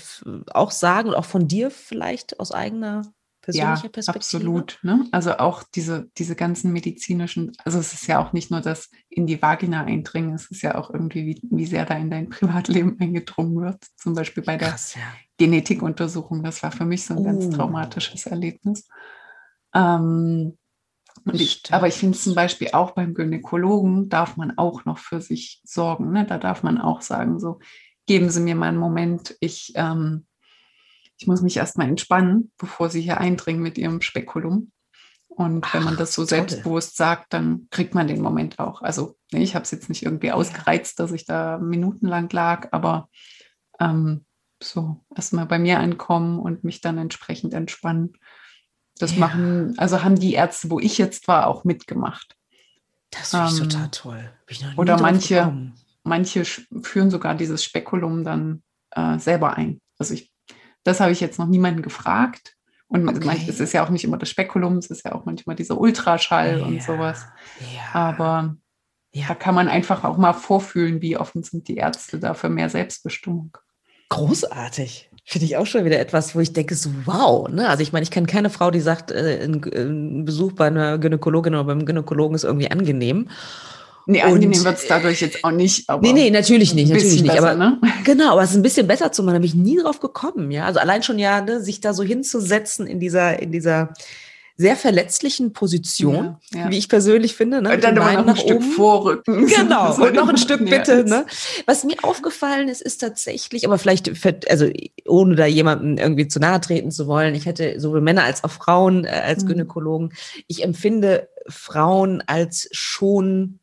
[0.52, 3.02] auch sagen und auch von dir vielleicht aus eigener
[3.48, 4.18] persönlicher ja, Perspektive?
[4.18, 4.78] Absolut.
[4.82, 5.06] Ne?
[5.10, 9.26] Also auch diese, diese ganzen medizinischen, also es ist ja auch nicht nur das in
[9.26, 12.96] die Vagina eindringen, es ist ja auch irgendwie, wie, wie sehr da in dein Privatleben
[13.00, 13.82] eingedrungen wird.
[13.96, 15.00] Zum Beispiel bei der Krass, ja.
[15.38, 16.42] Genetikuntersuchung.
[16.42, 17.24] Das war für mich so ein oh.
[17.24, 18.86] ganz traumatisches Erlebnis.
[19.74, 20.58] Ähm,
[21.32, 25.62] ich, aber ich finde zum Beispiel auch beim Gynäkologen darf man auch noch für sich
[25.64, 26.12] sorgen.
[26.12, 26.26] Ne?
[26.26, 27.60] Da darf man auch sagen, so,
[28.06, 30.26] geben Sie mir mal einen Moment, ich ähm,
[31.18, 34.70] ich muss mich erstmal entspannen, bevor sie hier eindringen mit ihrem Spekulum.
[35.28, 36.28] Und Ach, wenn man das so toll.
[36.28, 38.82] selbstbewusst sagt, dann kriegt man den Moment auch.
[38.82, 43.08] Also nee, ich habe es jetzt nicht irgendwie ausgereizt, dass ich da minutenlang lag, aber
[43.80, 44.24] ähm,
[44.62, 48.14] so erstmal bei mir ankommen und mich dann entsprechend entspannen.
[48.98, 49.18] Das ja.
[49.18, 52.36] machen, also haben die Ärzte, wo ich jetzt war, auch mitgemacht.
[53.10, 54.32] Das finde ich ähm, total toll.
[54.76, 59.80] oder manche, manche führen sogar dieses Spekulum dann äh, selber ein.
[59.98, 60.32] Also ich
[60.88, 62.54] das habe ich jetzt noch niemanden gefragt.
[62.88, 63.44] Und okay.
[63.46, 66.60] es ist ja auch nicht immer das Spekulum, es ist ja auch manchmal dieser Ultraschall
[66.60, 67.26] ja, und sowas.
[67.74, 67.82] Ja.
[67.92, 68.56] Aber
[69.12, 69.26] ja.
[69.28, 72.70] da kann man einfach auch mal vorfühlen, wie offen sind die Ärzte da für mehr
[72.70, 73.56] Selbstbestimmung.
[74.08, 75.10] Großartig.
[75.26, 77.46] Finde ich auch schon wieder etwas, wo ich denke, so wow.
[77.50, 77.68] Ne?
[77.68, 80.96] Also ich meine, ich kenne keine Frau, die sagt, äh, ein, ein Besuch bei einer
[80.96, 83.28] Gynäkologin oder beim Gynäkologen ist irgendwie angenehm.
[84.10, 85.86] Nee, angenehm wird es dadurch jetzt auch nicht.
[85.86, 87.34] Aber nee, nee, natürlich nicht, natürlich nicht.
[87.34, 87.78] Besser, aber ne?
[88.04, 90.50] genau, aber es ist ein bisschen besser zu machen, da bin ich nie drauf gekommen,
[90.50, 90.64] ja.
[90.64, 93.92] Also allein schon ja, ne, sich da so hinzusetzen in dieser, in dieser
[94.56, 96.70] sehr verletzlichen Position, ja, ja.
[96.70, 97.60] wie ich persönlich finde.
[97.60, 97.74] Ne?
[97.74, 98.70] Und dann immer noch ein Stück oben.
[98.72, 99.46] vorrücken.
[99.58, 101.04] Genau, und noch ein Stück bitte.
[101.04, 101.26] Ne?
[101.66, 104.10] Was mir aufgefallen ist, ist tatsächlich, aber vielleicht,
[104.50, 104.70] also
[105.06, 108.50] ohne da jemandem irgendwie zu nahe treten zu wollen, ich hätte sowohl Männer als auch
[108.50, 109.48] Frauen äh, als mhm.
[109.48, 110.14] Gynäkologen,
[110.46, 113.60] ich empfinde Frauen als schon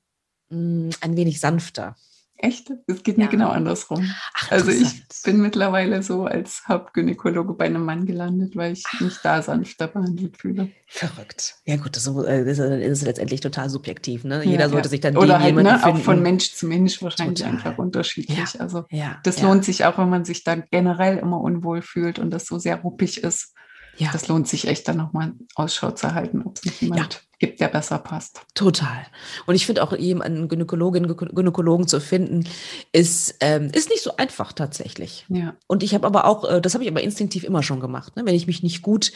[0.49, 1.95] mh, hm, ein wenig sanfter.
[2.37, 2.69] Echt?
[2.87, 4.11] Es geht mir genau andersrum.
[4.33, 8.99] Ach, also ich bin mittlerweile so als Hauptgynäkologe bei einem Mann gelandet, weil ich Ach.
[8.99, 10.69] mich da sanfter behandelt fühle.
[10.85, 11.55] Verrückt.
[11.63, 14.25] Ja gut, das ist, ist letztendlich total subjektiv.
[14.25, 14.43] Ne?
[14.43, 14.89] Jeder ja, sollte ja.
[14.89, 17.53] sich dann Oder halt, ne, auch von Mensch zu Mensch wahrscheinlich total.
[17.53, 18.59] einfach unterschiedlich.
[18.59, 18.83] Also
[19.23, 22.59] das lohnt sich auch, wenn man sich dann generell immer unwohl fühlt und das so
[22.59, 23.53] sehr ruppig ist.
[23.97, 24.09] Ja.
[24.11, 27.67] Das lohnt sich echt dann nochmal Ausschau zu halten, ob es nicht jemand gibt, der
[27.67, 28.41] besser passt.
[28.53, 29.05] Total.
[29.45, 32.47] Und ich finde auch eben einen Gynäkologin, Gynäkologen zu finden,
[32.91, 35.25] ist, ähm, ist nicht so einfach tatsächlich.
[35.29, 35.55] Ja.
[35.67, 38.25] Und ich habe aber auch, äh, das habe ich aber instinktiv immer schon gemacht, ne?
[38.25, 39.11] wenn ich mich nicht gut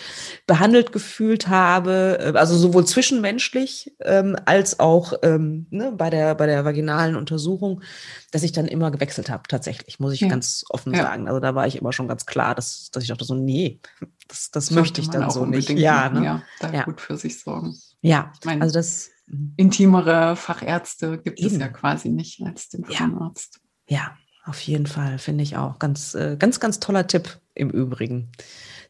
[0.48, 6.46] behandelt gefühlt habe, äh, also sowohl zwischenmenschlich ähm, als auch ähm, ne, bei, der, bei
[6.46, 7.82] der vaginalen Untersuchung,
[8.32, 10.28] dass ich dann immer gewechselt habe, tatsächlich, muss ich ja.
[10.28, 11.04] ganz offen ja.
[11.04, 11.28] sagen.
[11.28, 13.80] Also da war ich immer schon ganz klar, dass, dass ich dachte so, nee,
[14.28, 15.70] das, das möchte ich dann so nicht.
[15.70, 16.26] Ja, ne?
[16.26, 16.84] ja, da ja.
[16.84, 17.76] gut für sich sorgen.
[18.02, 19.10] Ja, meine, also das.
[19.28, 19.54] Mhm.
[19.58, 21.56] Intimere Fachärzte gibt eben.
[21.56, 23.60] es ja quasi nicht als den Frauenarzt.
[23.88, 23.98] Ja.
[23.98, 25.80] ja, auf jeden Fall, finde ich auch.
[25.80, 28.32] Ganz, äh, ganz, ganz toller Tipp im Übrigen.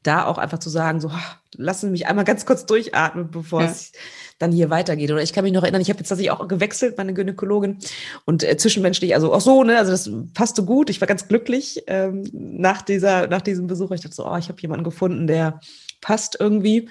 [0.03, 1.11] Da auch einfach zu sagen, so,
[1.57, 3.67] lassen Sie mich einmal ganz kurz durchatmen, bevor ja.
[3.67, 3.91] es
[4.37, 5.11] dann hier weitergeht.
[5.11, 7.79] Oder ich kann mich noch erinnern, ich habe jetzt tatsächlich auch gewechselt, meine Gynäkologin.
[8.23, 10.89] Und äh, zwischenmenschlich, also auch so, ne, also das passte gut.
[10.89, 13.91] Ich war ganz glücklich ähm, nach, dieser, nach diesem Besuch.
[13.91, 15.59] Ich dachte so, oh, ich habe jemanden gefunden, der
[15.99, 16.87] passt irgendwie.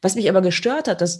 [0.00, 1.18] Was mich aber gestört hat, dass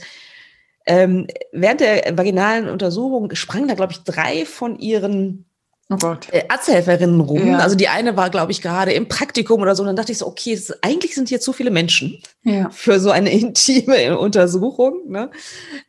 [0.87, 5.47] ähm, während der vaginalen Untersuchung sprangen da, glaube ich, drei von ihren
[5.91, 7.49] oh äh, Arzthelferinnen rum.
[7.49, 7.59] Ja.
[7.59, 9.83] Also die eine war, glaube ich, gerade im Praktikum oder so.
[9.83, 12.71] Und dann dachte ich so, okay, es, eigentlich sind hier zu viele Menschen ja.
[12.71, 15.09] für so eine intime Untersuchung.
[15.09, 15.31] Ne?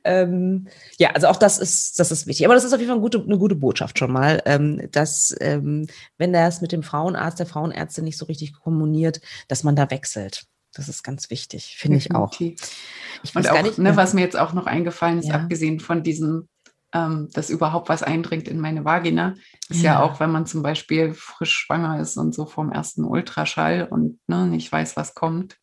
[0.03, 2.45] Ähm, ja, also auch das ist, das ist wichtig.
[2.45, 5.35] Aber das ist auf jeden Fall eine gute, eine gute Botschaft schon mal, ähm, dass
[5.39, 9.89] ähm, wenn das mit dem Frauenarzt, der Frauenärztin nicht so richtig kommuniert, dass man da
[9.89, 10.45] wechselt.
[10.73, 12.39] Das ist ganz wichtig, finde ich auch.
[12.39, 15.35] Ich und auch, nicht, ne, was mir jetzt auch noch eingefallen ist, ja.
[15.35, 16.49] abgesehen von diesem,
[16.93, 19.35] ähm, dass überhaupt was eindringt in meine Vagina,
[19.69, 19.93] ist ja.
[19.93, 20.03] ja.
[20.03, 24.47] auch, wenn man zum Beispiel frisch schwanger ist und so vom ersten Ultraschall und ne,
[24.47, 25.57] nicht weiß, was kommt,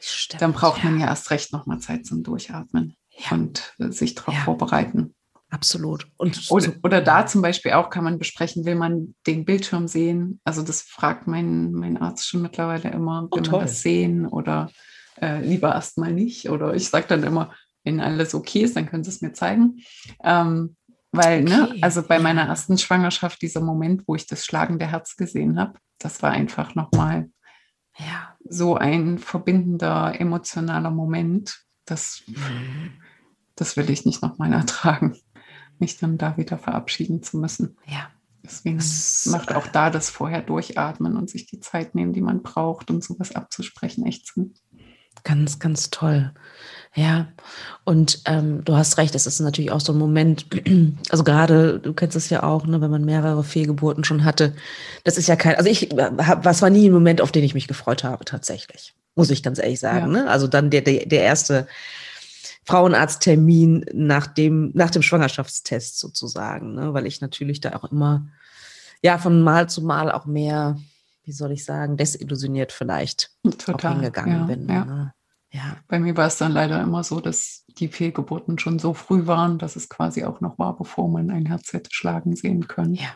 [0.00, 0.90] Stimmt, dann braucht ja.
[0.90, 2.96] man ja erst recht nochmal Zeit zum Durchatmen
[3.30, 5.14] und äh, sich darauf vorbereiten.
[5.50, 6.06] Absolut.
[6.16, 10.40] Und oder, oder, da zum Beispiel auch kann man besprechen, will man den Bildschirm sehen?
[10.44, 14.26] Also das fragt mein, mein Arzt schon mittlerweile immer, oh, will oh, man das sehen
[14.26, 14.70] oder
[15.20, 16.48] äh, lieber erstmal nicht?
[16.48, 19.80] Oder ich sage dann immer, wenn alles okay ist, dann können Sie es mir zeigen.
[20.22, 20.76] Ähm,
[21.10, 21.78] weil, ne, okay.
[21.78, 25.78] ne, also bei meiner ersten Schwangerschaft, dieser Moment, wo ich das schlagende Herz gesehen habe,
[25.98, 27.28] das war einfach nochmal
[27.98, 28.36] ja.
[28.48, 31.64] so ein verbindender, emotionaler Moment.
[31.86, 32.92] Das, mhm.
[33.56, 35.16] das will ich nicht nochmal ertragen
[35.80, 37.76] mich dann da wieder verabschieden zu müssen.
[37.86, 38.10] Ja.
[38.42, 42.42] Deswegen das macht auch da das vorher durchatmen und sich die Zeit nehmen, die man
[42.42, 44.54] braucht, um sowas abzusprechen, echt Sinn.
[45.24, 46.32] Ganz, ganz toll.
[46.94, 47.28] Ja,
[47.84, 50.46] und ähm, du hast recht, es ist natürlich auch so ein Moment,
[51.10, 54.54] also gerade, du kennst es ja auch, ne, wenn man mehrere Fehlgeburten schon hatte,
[55.04, 57.54] das ist ja kein, also ich, hab, was war nie ein Moment, auf den ich
[57.54, 60.12] mich gefreut habe, tatsächlich, muss ich ganz ehrlich sagen.
[60.12, 60.22] Ja.
[60.22, 60.30] Ne?
[60.30, 61.68] Also dann der, der, der erste
[62.70, 66.94] Frauenarzttermin nach dem, nach dem Schwangerschaftstest sozusagen, ne?
[66.94, 68.28] weil ich natürlich da auch immer,
[69.02, 70.78] ja, von Mal zu Mal auch mehr,
[71.24, 74.68] wie soll ich sagen, desillusioniert vielleicht Total, hingegangen ja, bin.
[74.68, 74.84] Ja.
[74.84, 75.14] Ne?
[75.50, 75.76] ja.
[75.88, 79.58] Bei mir war es dann leider immer so, dass die Fehlgeburten schon so früh waren,
[79.58, 82.94] dass es quasi auch noch war, bevor man ein Herz hätte schlagen sehen können.
[82.94, 83.10] Ja,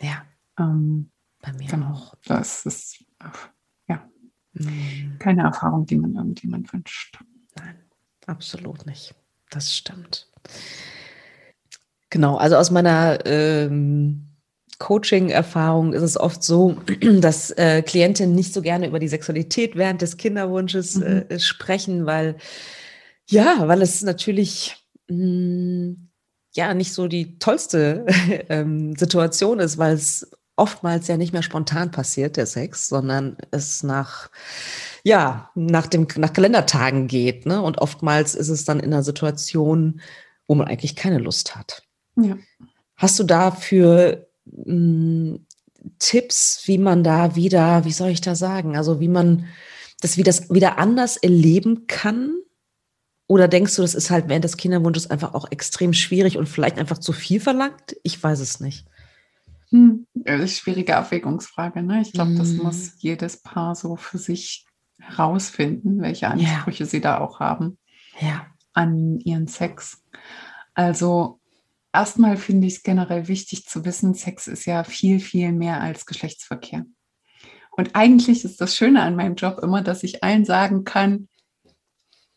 [0.00, 0.22] ja.
[0.60, 1.10] Ähm,
[1.40, 1.92] Bei mir genau.
[1.92, 2.14] auch.
[2.24, 3.04] Das ist,
[3.88, 4.08] ja,
[4.52, 5.16] mhm.
[5.18, 7.18] keine Erfahrung, die man irgendjemand wünscht.
[8.26, 9.14] Absolut nicht.
[9.50, 10.28] Das stimmt.
[12.10, 14.28] Genau, also aus meiner ähm,
[14.78, 16.76] Coaching-Erfahrung ist es oft so,
[17.20, 21.24] dass äh, Klientinnen nicht so gerne über die Sexualität während des Kinderwunsches mhm.
[21.28, 22.36] äh, sprechen, weil
[23.28, 24.76] ja, weil es natürlich
[25.08, 26.08] mh, hm,
[26.54, 28.06] ja nicht so die tollste
[28.48, 33.82] ähm, Situation ist, weil es oftmals ja nicht mehr spontan passiert, der Sex, sondern es
[33.82, 34.30] nach
[35.04, 37.60] ja, nach dem, nach Kalendertagen geht, ne?
[37.60, 40.00] Und oftmals ist es dann in einer Situation,
[40.46, 41.82] wo man eigentlich keine Lust hat.
[42.16, 42.36] Ja.
[42.96, 45.38] Hast du dafür mh,
[45.98, 49.46] Tipps, wie man da wieder, wie soll ich da sagen, also wie man
[50.00, 52.36] das, wie das wieder anders erleben kann?
[53.26, 56.78] Oder denkst du, das ist halt während des Kinderwunsches einfach auch extrem schwierig und vielleicht
[56.78, 57.96] einfach zu viel verlangt?
[58.02, 58.86] Ich weiß es nicht.
[59.72, 61.82] Hm, das ist eine schwierige Abwägungsfrage.
[61.82, 62.02] Ne?
[62.02, 62.58] Ich glaube, das hm.
[62.58, 64.66] muss jedes Paar so für sich
[64.98, 66.88] herausfinden, welche Ansprüche ja.
[66.88, 67.78] sie da auch haben
[68.20, 68.46] ja.
[68.72, 70.04] an ihren Sex.
[70.74, 71.40] Also
[71.92, 76.06] erstmal finde ich es generell wichtig zu wissen, Sex ist ja viel, viel mehr als
[76.06, 76.84] Geschlechtsverkehr.
[77.74, 81.28] Und eigentlich ist das Schöne an meinem Job immer, dass ich allen sagen kann,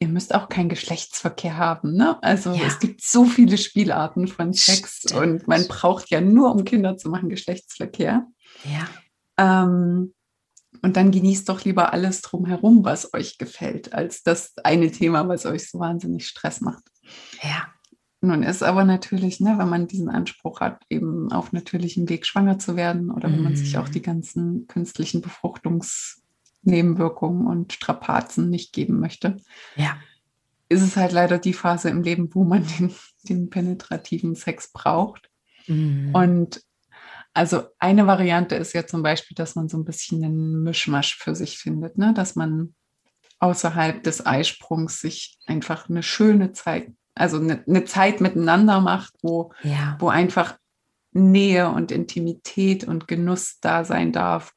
[0.06, 1.94] ihr müsst auch keinen Geschlechtsverkehr haben.
[1.94, 2.22] Ne?
[2.22, 2.66] Also ja.
[2.68, 5.22] es gibt so viele Spielarten von Sex Stimmt.
[5.22, 8.28] und man braucht ja nur, um Kinder zu machen, Geschlechtsverkehr.
[8.64, 8.88] Ja.
[9.38, 10.14] Ähm,
[10.82, 15.46] und dann genießt doch lieber alles drumherum, was euch gefällt, als das eine Thema, was
[15.48, 16.84] euch so wahnsinnig Stress macht.
[17.42, 17.68] Ja.
[18.22, 22.60] Nun ist aber natürlich, ne, wenn man diesen Anspruch hat, eben auf natürlichem Weg schwanger
[22.60, 24.04] zu werden oder wenn man sich auch die mhm.
[24.04, 25.22] ganzen künstlichen
[26.66, 29.38] Befruchtungsnebenwirkungen und Strapazen nicht geben möchte,
[29.76, 29.98] ja.
[30.70, 32.94] ist es halt leider die Phase im Leben, wo man den,
[33.24, 35.30] den penetrativen Sex braucht.
[35.68, 36.14] Mhm.
[36.14, 36.62] Und
[37.34, 41.36] also eine Variante ist ja zum Beispiel, dass man so ein bisschen einen Mischmasch für
[41.36, 42.14] sich findet, ne?
[42.14, 42.76] dass man
[43.40, 49.54] außerhalb des Eisprungs sich einfach eine schöne Zeit also eine, eine Zeit miteinander macht, wo,
[49.64, 49.96] ja.
[50.00, 50.58] wo einfach
[51.14, 54.55] Nähe und Intimität und Genuss da sein darf,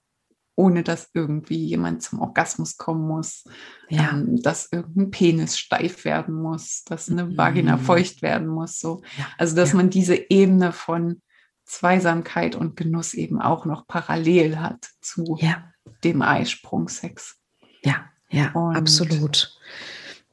[0.59, 3.45] ohne dass irgendwie jemand zum Orgasmus kommen muss,
[3.89, 4.11] ja.
[4.11, 7.81] ähm, dass irgendein Penis steif werden muss, dass eine Vagina mhm.
[7.81, 8.81] feucht werden muss.
[8.81, 9.03] So.
[9.17, 9.29] Ja.
[9.39, 9.77] Also dass ja.
[9.77, 11.23] man diese Ebene von
[11.65, 15.39] Zweisamkeit und Genuss eben auch noch parallel hat zu
[16.03, 17.37] dem Eisprungsex.
[17.85, 19.57] Ja, ja, und absolut.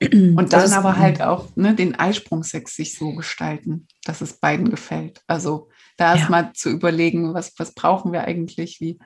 [0.11, 5.21] Und dann aber halt auch ne, den Eisprungsex sich so gestalten, dass es beiden gefällt.
[5.25, 8.99] Also da erstmal zu überlegen, was, was brauchen wir eigentlich, wie,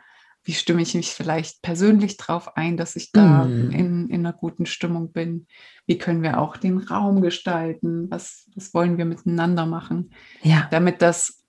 [0.43, 3.71] wie stimme ich mich vielleicht persönlich darauf ein, dass ich da mm.
[3.71, 5.47] in, in einer guten Stimmung bin.
[5.85, 8.09] Wie können wir auch den Raum gestalten?
[8.09, 10.11] Was, was wollen wir miteinander machen?
[10.41, 10.67] Ja.
[10.71, 11.43] Damit das,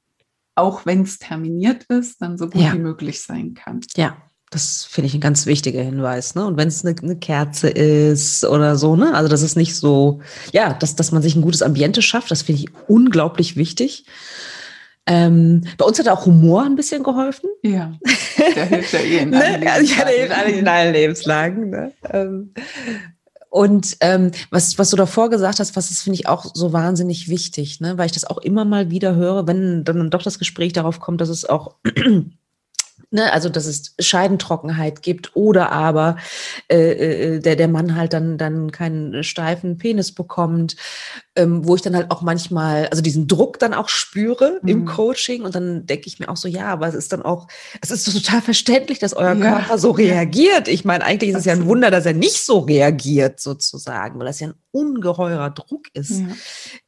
[0.54, 2.72] auch wenn es terminiert ist, dann so gut ja.
[2.72, 3.80] wie möglich sein kann.
[3.96, 4.16] Ja,
[4.50, 6.34] das finde ich ein ganz wichtiger Hinweis.
[6.34, 6.44] Ne?
[6.44, 9.14] Und wenn es eine, eine, Kerze ist oder so, ne?
[9.14, 10.20] Also das ist nicht so,
[10.52, 14.04] ja, dass, dass man sich ein gutes Ambiente schafft, das finde ich unglaublich wichtig.
[15.06, 17.50] Ähm, bei uns hat auch Humor ein bisschen geholfen.
[17.62, 17.92] Ja,
[18.54, 19.66] der hilft ja eh in allen ne?
[19.66, 21.70] Ja, der hilft in allen Lebenslagen.
[21.70, 21.92] Ne?
[22.10, 22.54] Ähm,
[23.50, 27.28] und ähm, was, was du davor gesagt hast, was ist, finde ich, auch so wahnsinnig
[27.28, 27.98] wichtig, ne?
[27.98, 31.20] weil ich das auch immer mal wieder höre, wenn dann doch das Gespräch darauf kommt,
[31.20, 31.74] dass es auch
[33.10, 36.16] ne, also dass es Scheidentrockenheit gibt oder aber
[36.68, 40.76] äh, äh, der, der Mann halt dann, dann keinen steifen Penis bekommt,
[41.36, 44.68] ähm, wo ich dann halt auch manchmal, also diesen Druck dann auch spüre mhm.
[44.68, 47.48] im Coaching und dann denke ich mir auch so, ja, aber es ist dann auch,
[47.80, 49.50] es ist total verständlich, dass euer ja.
[49.50, 50.68] Körper so reagiert.
[50.68, 54.26] Ich meine, eigentlich ist es ja ein Wunder, dass er nicht so reagiert sozusagen, weil
[54.26, 56.26] das ja ein ungeheurer Druck ist, ja.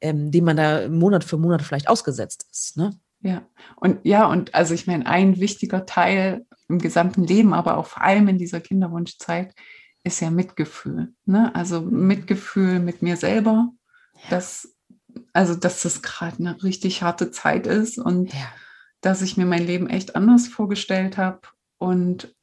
[0.01, 2.77] ähm, den man da Monat für Monat vielleicht ausgesetzt ist.
[2.77, 2.93] Ne?
[3.23, 3.47] Ja,
[3.77, 8.03] und ja, und also ich meine, ein wichtiger Teil im gesamten Leben, aber auch vor
[8.03, 9.55] allem in dieser Kinderwunschzeit,
[10.05, 11.15] ist ja Mitgefühl.
[11.25, 11.55] Ne?
[11.55, 13.71] Also Mitgefühl mit mir selber,
[14.15, 14.31] ja.
[14.31, 14.75] dass,
[15.33, 18.49] also dass das gerade eine richtig harte Zeit ist und ja.
[19.01, 21.41] dass ich mir mein Leben echt anders vorgestellt habe
[21.79, 22.35] und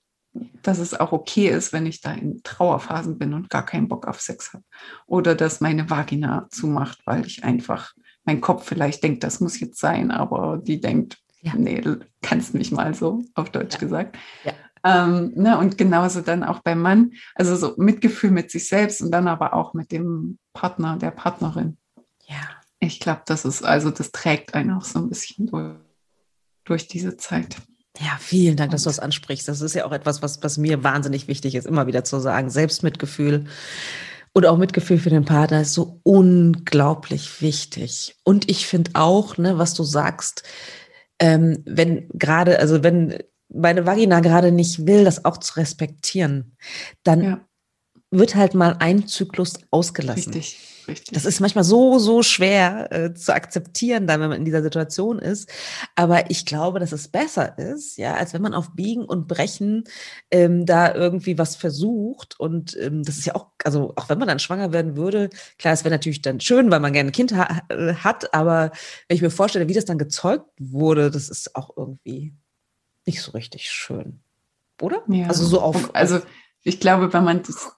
[0.61, 4.07] dass es auch okay ist, wenn ich da in Trauerphasen bin und gar keinen Bock
[4.07, 4.63] auf Sex habe.
[5.07, 7.93] Oder dass meine Vagina zumacht, weil ich einfach
[8.29, 11.53] mein Kopf vielleicht denkt, das muss jetzt sein, aber die denkt, ja.
[11.55, 11.81] nee,
[12.21, 13.79] kannst nicht mal so, auf Deutsch ja.
[13.79, 14.17] gesagt.
[14.43, 14.53] Ja.
[14.83, 19.09] Ähm, ne, und genauso dann auch beim Mann, also so Mitgefühl mit sich selbst und
[19.11, 21.77] dann aber auch mit dem Partner, der Partnerin.
[22.27, 22.37] Ja.
[22.79, 25.75] Ich glaube, das ist, also das trägt einen auch so ein bisschen durch,
[26.65, 27.57] durch diese Zeit.
[27.97, 29.47] Ja, vielen Dank, dass du das ansprichst.
[29.47, 32.51] Das ist ja auch etwas, was, was mir wahnsinnig wichtig ist, immer wieder zu sagen.
[32.51, 33.47] Selbstmitgefühl
[34.33, 38.15] und auch Mitgefühl für den Partner ist so unglaublich wichtig.
[38.23, 40.43] Und ich finde auch, ne, was du sagst,
[41.19, 43.17] ähm, wenn gerade, also wenn
[43.49, 46.55] meine Vagina gerade nicht will, das auch zu respektieren,
[47.03, 47.41] dann ja.
[48.11, 50.33] wird halt mal ein Zyklus ausgelassen.
[50.33, 50.78] Richtig.
[50.89, 51.13] Richtig.
[51.13, 55.19] Das ist manchmal so, so schwer äh, zu akzeptieren, dann, wenn man in dieser Situation
[55.19, 55.49] ist.
[55.95, 59.83] Aber ich glaube, dass es besser ist, ja, als wenn man auf Biegen und Brechen
[60.31, 62.39] ähm, da irgendwie was versucht.
[62.39, 65.73] Und ähm, das ist ja auch, also auch wenn man dann schwanger werden würde, klar,
[65.73, 68.71] es wäre natürlich dann schön, weil man gerne ein Kind ha äh, hat, aber
[69.07, 72.33] wenn ich mir vorstelle, wie das dann gezeugt wurde, das ist auch irgendwie
[73.05, 74.19] nicht so richtig schön.
[74.81, 75.03] Oder?
[75.07, 75.27] Ja.
[75.27, 75.93] Also so auf.
[75.93, 76.21] Also
[76.63, 77.73] ich glaube, wenn man das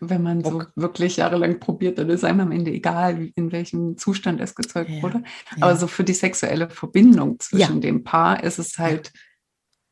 [0.00, 4.40] wenn man so wirklich jahrelang probiert, dann ist einem am Ende egal, in welchem Zustand
[4.40, 5.18] es gezeugt Ja, wurde.
[5.56, 5.56] ja.
[5.62, 7.80] Aber so für die sexuelle Verbindung zwischen Ja.
[7.80, 9.12] dem Paar ist es halt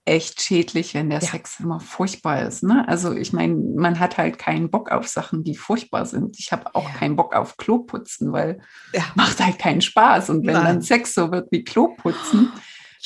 [0.04, 1.28] echt schädlich, wenn der Ja.
[1.28, 2.64] Sex immer furchtbar ist.
[2.64, 2.86] Ne?
[2.88, 6.38] Also ich meine, man hat halt keinen Bock auf Sachen, die furchtbar sind.
[6.40, 6.94] Ich habe auch Ja.
[6.96, 8.60] keinen Bock auf Kloputzen, weil
[8.92, 9.04] Ja.
[9.14, 10.30] macht halt keinen Spaß.
[10.30, 10.64] Und wenn Nein.
[10.64, 12.50] dann Sex so wird wie Kloputzen,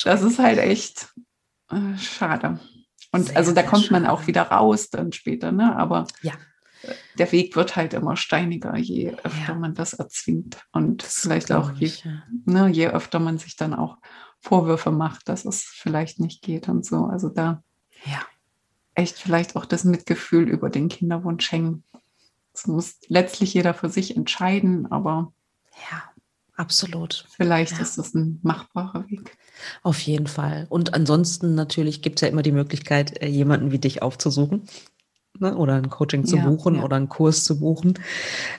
[0.03, 1.13] das ist halt echt
[1.69, 2.59] äh, schade.
[3.11, 4.13] Und Sehr, also da kommt man schade.
[4.13, 5.75] auch wieder raus dann später, ne?
[5.75, 6.33] Aber Ja.
[7.17, 9.55] Der Weg wird halt immer steiniger, je öfter Ja.
[9.55, 10.57] man das erzwingt.
[10.71, 12.23] Und Das vielleicht auch je, ich, ja.
[12.45, 13.97] ne, je öfter man sich dann auch
[14.39, 17.05] Vorwürfe macht, dass es vielleicht nicht geht und so.
[17.05, 17.63] Also da
[18.05, 18.21] Ja.
[18.93, 21.83] echt vielleicht auch das Mitgefühl über den Kinderwunsch hängen.
[22.53, 25.31] Das muss letztlich jeder für sich entscheiden, aber
[25.91, 26.03] ja,
[26.55, 27.25] absolut.
[27.35, 27.79] vielleicht Ja.
[27.79, 29.37] ist das ein machbarer Weg.
[29.83, 30.65] Auf jeden Fall.
[30.69, 34.67] Und ansonsten natürlich gibt es ja immer die Möglichkeit, äh, jemanden wie dich aufzusuchen.
[35.39, 35.55] Ne?
[35.55, 36.83] Oder ein Coaching zu Ja, buchen ja.
[36.83, 37.95] oder einen Kurs zu buchen.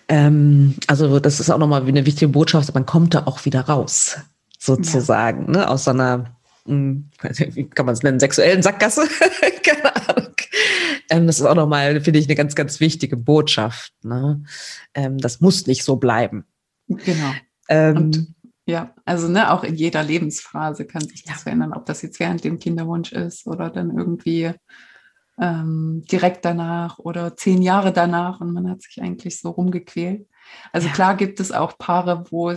[0.09, 4.19] Ähm, also das ist auch nochmal eine wichtige Botschaft, man kommt da auch wieder raus,
[4.59, 5.69] sozusagen, ne?
[5.69, 7.03] aus so einer, mh,
[7.55, 9.07] wie kann man es nennen, sexuellen Sackgasse?
[9.65, 10.33] Keine Ahnung.
[11.11, 13.93] Ähm, das ist auch nochmal, finde ich, eine ganz, ganz wichtige Botschaft.
[14.03, 14.43] Ne?
[14.95, 16.45] Ähm, das muss nicht so bleiben.
[16.89, 17.33] Genau.
[17.69, 18.35] Ähm, Und
[18.67, 21.43] ja, also ne, auch in jeder Lebensphase kann sich das Ja.
[21.43, 24.53] verändern, ob das jetzt während dem Kinderwunsch ist oder dann irgendwie
[25.41, 30.29] ähm, direkt danach oder zehn Jahre danach und man hat sich eigentlich so rumgequält.
[30.73, 30.95] Also Ja.
[30.95, 32.55] klar gibt es auch Paare, wo,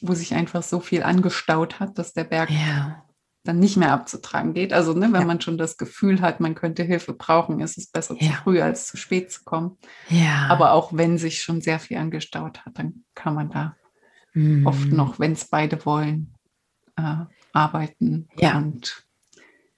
[0.00, 3.04] wo sich einfach so viel angestaut hat, dass der Berg ja,
[3.44, 4.72] dann nicht mehr abzutragen geht.
[4.72, 5.26] Also ne, wenn Ja.
[5.26, 8.86] man schon das Gefühl hat, man könnte Hilfe brauchen, ist es besser zu früh als
[8.86, 9.78] zu spät zu kommen.
[10.48, 13.76] Aber auch wenn sich schon sehr viel angestaut hat, dann kann man da
[14.32, 14.64] Mhm.
[14.66, 16.32] oft noch, wenn es beide wollen,
[16.96, 18.56] äh, arbeiten Ja.
[18.58, 19.06] und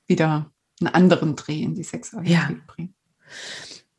[0.07, 0.52] wieder
[0.87, 2.51] einen anderen Dreh in die Sexualität Ja.
[2.67, 2.95] bringen.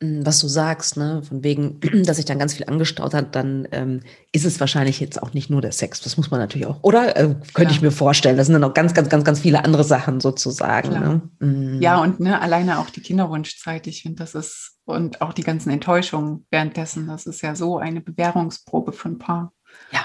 [0.00, 3.66] Mm, was du sagst, ne, von wegen, dass sich dann ganz viel angestaut hat, dann
[3.72, 4.00] ähm,
[4.32, 6.00] ist es wahrscheinlich jetzt auch nicht nur der Sex.
[6.00, 7.16] Das muss man natürlich auch, oder?
[7.16, 7.70] Äh, könnte Klar.
[7.70, 8.36] ich mir vorstellen.
[8.36, 10.90] Das sind dann noch ganz, ganz, ganz, ganz viele andere Sachen sozusagen.
[10.90, 11.22] Ne?
[11.46, 11.80] Mm.
[11.80, 15.70] Ja, und ne, alleine auch die Kinderwunschzeit, ich finde, das ist, und auch die ganzen
[15.70, 19.52] Enttäuschungen währenddessen, das ist ja so eine Bewährungsprobe für ein Paar.
[19.92, 20.00] Ja.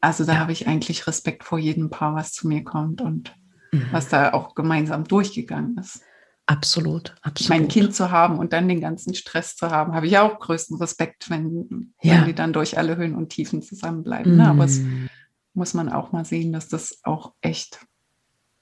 [0.00, 0.38] Also da Ja.
[0.38, 3.34] habe ich eigentlich Respekt vor jedem Paar, was zu mir kommt und
[3.72, 3.88] Mhm.
[3.90, 6.00] was da auch gemeinsam durchgegangen ist.
[6.46, 7.40] Absolut, absolut.
[7.40, 10.16] Ich meine, ein Kind zu haben und dann den ganzen Stress zu haben, habe ich
[10.18, 12.18] auch größten Respekt, wenn, Ja.
[12.18, 14.36] wenn die dann durch alle Höhen und Tiefen zusammenbleiben.
[14.36, 14.48] Ne?
[14.48, 15.06] Aber es Mm.
[15.54, 17.80] muss man auch mal sehen, dass das auch echt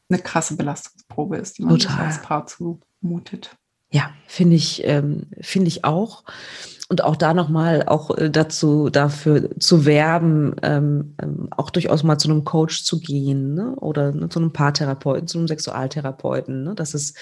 [0.09, 3.55] eine krasse Belastungsprobe ist, die man sich als Paar zumutet.
[3.91, 6.25] Ja, finde ich, ähm, finde ich auch.
[6.91, 12.19] Und auch da nochmal auch äh, dazu, dafür zu werben, ähm, ähm, auch durchaus mal
[12.19, 13.75] zu einem Coach zu gehen, ne?
[13.77, 16.75] oder ne, zu einem Paartherapeuten, zu einem Sexualtherapeuten, ne?
[16.75, 17.15] dass es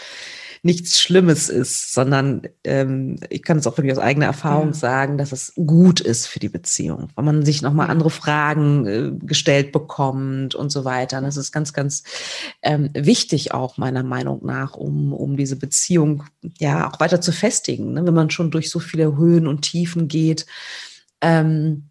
[0.64, 4.74] nichts Schlimmes ist, sondern ähm, ich kann es auch wirklich aus eigener Erfahrung Ja.
[4.74, 9.10] sagen, dass es gut ist für die Beziehung, weil man sich nochmal andere Fragen äh,
[9.26, 11.18] gestellt bekommt und so weiter.
[11.18, 12.04] Und das ist ganz, ganz
[12.62, 16.24] ähm, wichtig auch meiner Meinung nach, um, um diese Beziehung
[16.58, 18.06] ja auch weiter zu festigen, ne?
[18.06, 20.46] wenn man schon durch so viele Höhen und Tiefen geht.
[21.20, 21.88] Ähm,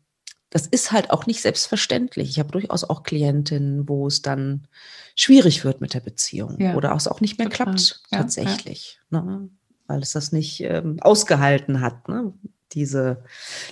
[0.49, 2.29] das ist halt auch nicht selbstverständlich.
[2.29, 4.67] Ich habe durchaus auch Klientinnen, wo es dann
[5.15, 7.65] schwierig wird mit der Beziehung Ja, oder es auch nicht mehr total.
[7.75, 9.49] klappt Ja, tatsächlich, Ne?
[9.87, 12.33] weil es das nicht ähm, ausgehalten hat, ne?
[12.73, 13.23] Diese,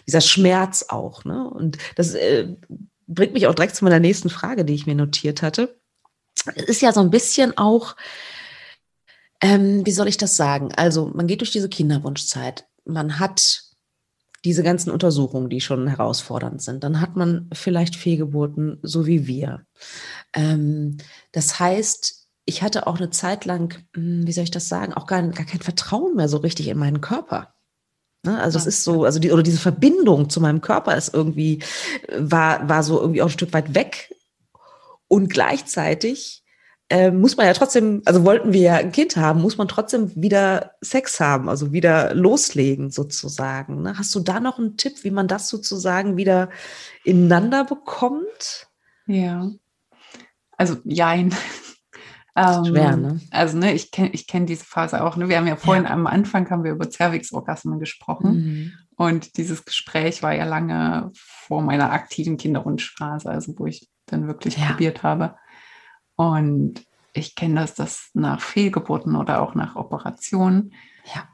[0.06, 1.24] dieser Schmerz auch.
[1.24, 1.50] Ne?
[1.50, 2.50] Und das äh,
[3.08, 5.80] bringt mich auch direkt zu meiner nächsten Frage, die ich mir notiert hatte.
[6.56, 7.96] Es ist ja so ein bisschen auch,
[9.42, 10.74] ähm, wie soll ich das sagen?
[10.76, 13.64] Also man geht durch diese Kinderwunschzeit, man hat
[14.46, 16.84] diese ganzen Untersuchungen, die schon herausfordernd sind.
[16.84, 19.66] Dann hat man vielleicht Fehlgeburten, so wie wir.
[20.34, 20.98] Ähm,
[21.32, 25.08] das heißt, ich hatte auch eine Zeit lang, hm, wie soll ich das sagen, auch
[25.08, 27.54] gar, gar kein Vertrauen mehr so richtig in meinen Körper.
[28.24, 28.40] Ne?
[28.42, 31.60] Also es Ah, ist so, also die, oder diese Verbindung zu meinem Körper ist irgendwie,
[32.08, 34.14] äh, war, war so irgendwie auch ein Stück weit weg.
[35.08, 36.44] Und gleichzeitig
[36.90, 40.12] äh, muss man ja trotzdem, also wollten wir ja ein Kind haben, muss man trotzdem
[40.16, 43.84] wieder Sex haben, also wieder loslegen sozusagen.
[43.84, 43.98] Ne?
[43.98, 46.50] Hast du da noch einen Tipp, wie man das sozusagen wieder
[47.04, 48.68] ineinander bekommt?
[49.06, 49.50] Ja.
[50.58, 51.34] Also jein.
[52.66, 53.20] Schwer, Ähm, ne?
[53.32, 55.18] Also ne, ich kenne ich kenn diese Phase auch.
[55.18, 55.28] Ne?
[55.28, 58.32] Wir haben ja vorhin am Anfang haben wir über Cervix-Orgasmen gesprochen.
[58.32, 58.72] Mhm.
[58.96, 64.58] Und dieses Gespräch war ja lange vor meiner aktiven Kinderwunschphase, also wo ich dann wirklich
[64.58, 64.68] Ja.
[64.68, 65.36] probiert habe.
[66.20, 70.74] Und ich kenne das, dass nach Fehlgeburten oder auch nach Operationen
[71.16, 71.30] Ja.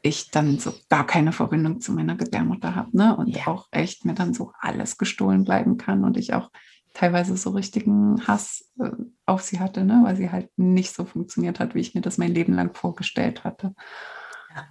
[0.00, 2.96] ich dann so gar keine Verbindung zu meiner Gebärmutter habe.
[2.96, 3.16] Ne?
[3.16, 3.48] Und Ja.
[3.48, 6.52] auch echt mir dann so alles gestohlen bleiben kann und ich auch
[6.94, 8.92] teilweise so richtigen Hass äh,
[9.26, 10.02] auf sie hatte, ne?
[10.04, 13.42] weil sie halt nicht so funktioniert hat, wie ich mir das mein Leben lang vorgestellt
[13.42, 13.74] hatte.
[14.54, 14.68] Ja.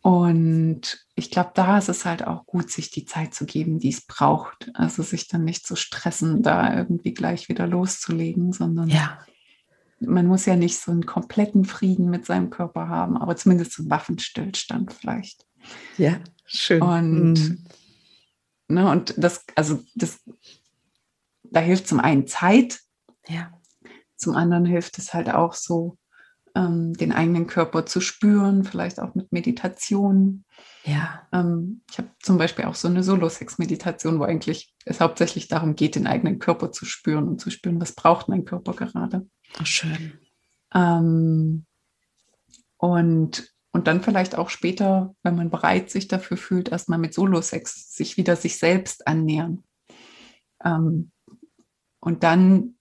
[0.00, 3.90] Und ich glaube, da ist es halt auch gut, sich die Zeit zu geben, die
[3.90, 4.70] es braucht.
[4.74, 9.18] Also sich dann nicht zu stressen, da irgendwie gleich wieder loszulegen, sondern Ja.
[10.00, 13.82] man muss ja nicht so einen kompletten Frieden mit seinem Körper haben, aber zumindest so
[13.82, 15.46] einen Waffenstillstand vielleicht.
[15.96, 16.82] Ja, schön.
[16.82, 17.64] Und, Mhm.
[18.68, 20.18] ne, und das, also das,
[21.44, 22.80] da hilft zum einen Zeit,
[23.28, 23.52] Ja.
[24.16, 25.96] zum anderen hilft es halt auch so,
[26.56, 30.44] ähm, den eigenen Körper zu spüren, vielleicht auch mit Meditation.
[30.84, 31.26] Ja.
[31.32, 35.94] Ähm, ich habe zum Beispiel auch so eine Solo-Sex-Meditation, wo eigentlich es hauptsächlich darum geht,
[35.94, 39.26] den eigenen Körper zu spüren und zu spüren, was braucht mein Körper gerade.
[39.60, 40.18] Oh, schön.
[40.74, 41.64] Ähm,
[42.76, 47.94] und, und dann vielleicht auch später, wenn man bereit sich dafür fühlt, erstmal mit Solo-Sex
[47.94, 49.64] sich wieder sich selbst annähern.
[50.62, 51.12] Ähm,
[51.98, 52.74] und dann,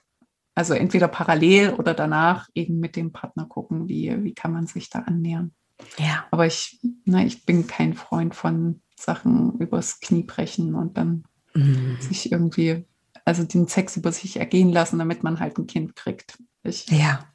[0.55, 4.89] also entweder parallel oder danach eben mit dem Partner gucken, wie, wie kann man sich
[4.89, 5.53] da annähern.
[5.97, 6.25] Ja.
[6.31, 11.23] Aber ich, na, ich bin kein Freund von Sachen übers Knie brechen und dann
[11.55, 11.97] Mhm.
[12.01, 12.87] sich irgendwie,
[13.25, 16.39] also den Sex über sich ergehen lassen, damit man halt ein Kind kriegt.
[16.63, 17.27] Ich, Ja.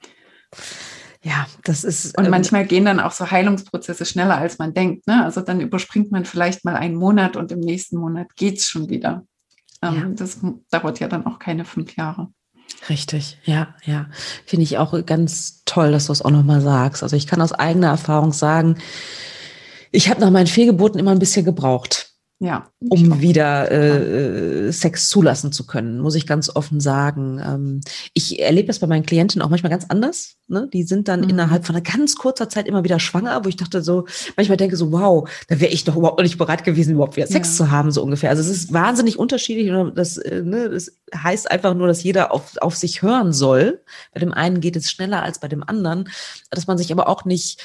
[1.22, 2.16] Ja, das ist.
[2.16, 5.06] Und ähm, manchmal gehen dann auch so Heilungsprozesse schneller, als man denkt.
[5.06, 5.24] Ne?
[5.24, 8.88] Also dann überspringt man vielleicht mal einen Monat und im nächsten Monat geht es schon
[8.88, 9.24] wieder.
[9.82, 10.08] Ähm, Ja.
[10.10, 12.32] Das dauert ja dann auch keine fünf Jahre.
[12.88, 14.06] Richtig, ja, ja.
[14.46, 17.02] Finde ich auch ganz toll, dass du es auch nochmal sagst.
[17.02, 18.78] Also ich kann aus eigener Erfahrung sagen,
[19.90, 22.07] ich habe nach meinen Fehlgeburten immer ein bisschen gebraucht,
[22.40, 22.68] Ja.
[22.88, 27.40] um wieder äh, Sex zulassen zu können, muss ich ganz offen sagen.
[27.44, 27.80] Ähm,
[28.14, 30.36] ich erlebe das bei meinen Klientinnen auch manchmal ganz anders.
[30.46, 30.68] Ne?
[30.72, 31.30] Die sind dann Mhm.
[31.30, 34.76] innerhalb von einer ganz kurzer Zeit immer wieder schwanger, wo ich dachte so, manchmal denke
[34.76, 37.64] so, wow, da wäre ich doch überhaupt nicht bereit gewesen, überhaupt wieder Sex Ja.
[37.64, 38.30] zu haben, so ungefähr.
[38.30, 39.68] Also es ist wahnsinnig unterschiedlich.
[39.72, 43.82] Und das, äh, ne, das heißt einfach nur, dass jeder auf, auf sich hören soll.
[44.14, 46.08] Bei dem einen geht es schneller als bei dem anderen,
[46.52, 47.60] dass man sich aber auch nicht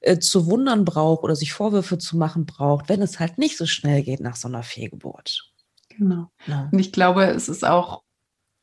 [0.00, 3.66] äh, zu wundern braucht oder sich Vorwürfe zu machen braucht, wenn es halt nicht so
[3.66, 5.50] schnell geht nach so einer Fehlgeburt.
[5.88, 6.30] Genau.
[6.46, 6.68] Ja.
[6.70, 8.02] Und ich glaube, es ist auch,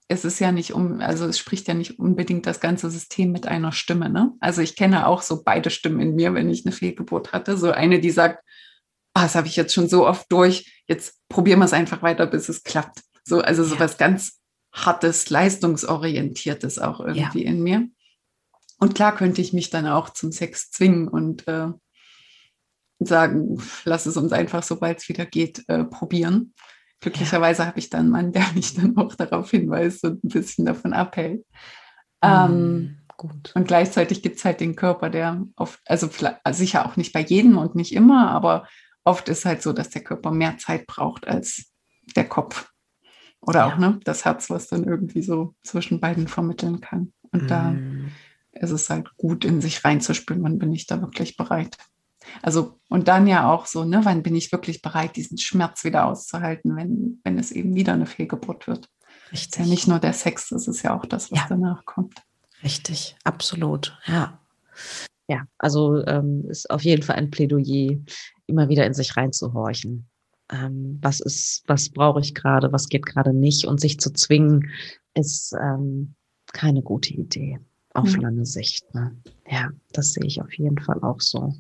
[0.08, 3.48] es ist ja nicht um, also es spricht ja nicht unbedingt das ganze System mit
[3.48, 4.10] einer Stimme.
[4.10, 4.32] Ne?
[4.40, 7.58] Also ich kenne auch so beide Stimmen in mir, wenn ich eine Fehlgeburt hatte.
[7.58, 8.44] So eine, die sagt,
[9.14, 12.28] ah, das habe ich jetzt schon so oft durch, jetzt probieren wir es einfach weiter,
[12.28, 13.02] bis es klappt.
[13.24, 13.80] So, also so Ja.
[13.82, 14.40] was ganz
[14.72, 17.50] Hartes, Leistungsorientiertes auch irgendwie Ja.
[17.50, 17.88] in mir.
[18.78, 21.68] Und klar könnte ich mich dann auch zum Sex zwingen und äh,
[23.00, 26.54] sagen, lass es uns einfach, sobald es wieder geht, äh, probieren.
[27.02, 30.66] Glücklicherweise habe ich dann einen Mann, der mich dann auch darauf hinweist und ein bisschen
[30.66, 31.46] davon abhält.
[32.22, 33.52] Ähm, Mm, gut.
[33.56, 36.10] und gleichzeitig gibt es halt den Körper, der oft, also,
[36.44, 38.68] also sicher auch nicht bei jedem und nicht immer, aber
[39.04, 41.72] oft ist halt so, dass der Körper mehr Zeit braucht als
[42.16, 42.70] der Kopf.
[43.42, 43.78] Oder auch Ja.
[43.78, 47.14] ne, das Herz, was dann irgendwie so zwischen beiden vermitteln kann.
[47.32, 48.08] Und da Mm,
[48.56, 51.78] ist es halt gut, in sich reinzuspüren, wann bin ich da wirklich bereit.
[52.41, 56.06] Also, und dann ja auch so, ne, wann bin ich wirklich bereit, diesen Schmerz wieder
[56.08, 58.89] auszuhalten, wenn, wenn es eben wieder eine Fehlgeburt wird.
[59.32, 59.60] ist richtig.
[59.66, 61.45] ja nicht nur der Sex, das ist ja auch das, was Ja.
[61.49, 62.22] danach kommt.
[62.64, 64.39] Richtig, absolut, ja.
[65.28, 67.97] Ja, also ähm, ist auf jeden Fall ein Plädoyer,
[68.47, 70.08] immer wieder in sich reinzuhorchen.
[70.51, 74.72] Ähm, was ist, was brauche ich gerade, was geht gerade nicht und sich zu zwingen,
[75.16, 76.16] ist ähm,
[76.53, 77.60] keine gute Idee
[77.96, 78.22] auf Ja.
[78.22, 78.93] lange Sicht.
[78.93, 79.16] Ne?
[79.50, 81.54] Ja, das sehe ich auf jeden Fall auch so.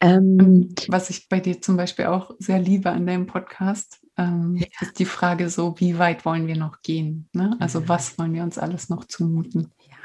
[0.00, 4.56] Ähm, Und was ich bei dir zum Beispiel auch sehr liebe an deinem Podcast, ähm,
[4.56, 4.66] Ja.
[4.80, 7.28] ist die Frage so, wie weit wollen wir noch gehen?
[7.32, 7.56] Ne?
[7.60, 7.88] Also Mhm.
[7.88, 9.70] was wollen wir uns alles noch zumuten?
[9.88, 9.96] ja,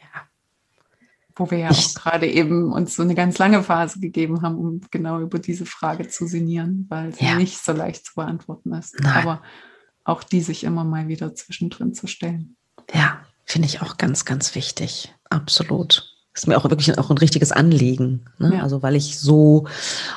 [0.00, 0.22] ja,
[1.34, 4.56] Wo wir ja Ich- auch gerade eben uns so eine ganz lange Phase gegeben haben,
[4.56, 7.34] um genau über diese Frage zu sinnieren, weil sie Ja.
[7.36, 8.94] nicht so leicht zu beantworten ist.
[9.00, 9.12] Nein.
[9.26, 9.42] Aber
[10.04, 12.56] auch die sich immer mal wieder zwischendrin zu stellen.
[12.94, 15.12] ja finde ich auch ganz, ganz wichtig.
[15.28, 16.08] Absolut.
[16.34, 18.24] Ist mir auch wirklich auch ein richtiges Anliegen.
[18.38, 18.54] Ne?
[18.54, 18.62] Ja.
[18.62, 19.66] Also weil ich so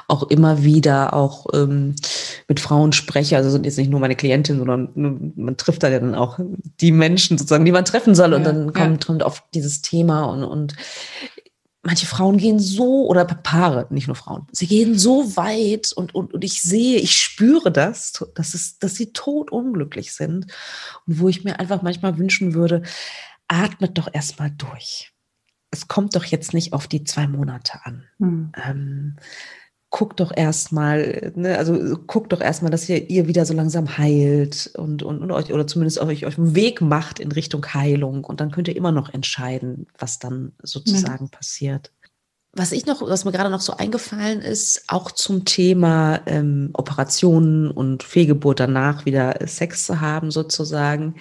[0.07, 1.95] auch immer wieder auch ähm,
[2.47, 3.36] mit Frauen spreche.
[3.36, 6.39] Also sind jetzt nicht nur meine Klientin, sondern man trifft da ja dann auch
[6.79, 8.33] die Menschen sozusagen, die man treffen soll.
[8.33, 10.73] Und Ja, dann kommt, kommt auf dieses Thema und, und
[11.86, 16.33] manche Frauen gehen so, oder Paare, nicht nur Frauen, sie gehen so weit und, und,
[16.33, 20.47] und ich sehe, ich spüre das, dass, es, dass sie totunglücklich sind.
[21.05, 22.81] Und wo ich mir einfach manchmal wünschen würde,
[23.47, 25.13] atmet doch erstmal durch.
[25.69, 28.05] Es kommt doch jetzt nicht auf die zwei Monate an.
[28.17, 28.51] Hm.
[28.65, 29.15] Ähm,
[29.96, 34.70] guckt doch erstmal, ne, also guckt doch erstmal, dass ihr, ihr wieder so langsam heilt
[34.76, 38.26] und, und, und euch, oder zumindest euch auf den Weg macht in Richtung Heilung.
[38.26, 41.93] Und dann könnt ihr immer noch entscheiden, was dann sozusagen passiert.
[42.52, 47.72] Was ich noch, was mir gerade noch so eingefallen ist, auch zum Thema ähm, Operationen
[47.72, 51.16] und Fehlgeburt danach wieder Sex zu haben sozusagen.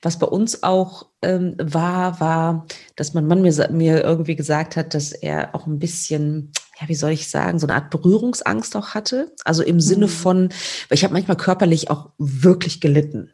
[0.00, 4.94] Was bei uns auch ähm, war, war, dass mein Mann mir, mir irgendwie gesagt hat,
[4.94, 6.52] dass er auch ein bisschen,
[6.82, 9.32] ja, wie soll ich sagen, so eine Art Berührungsangst auch hatte.
[9.44, 10.10] Also im Sinne mhm.
[10.10, 10.48] von,
[10.88, 13.32] weil ich habe manchmal körperlich auch wirklich gelitten.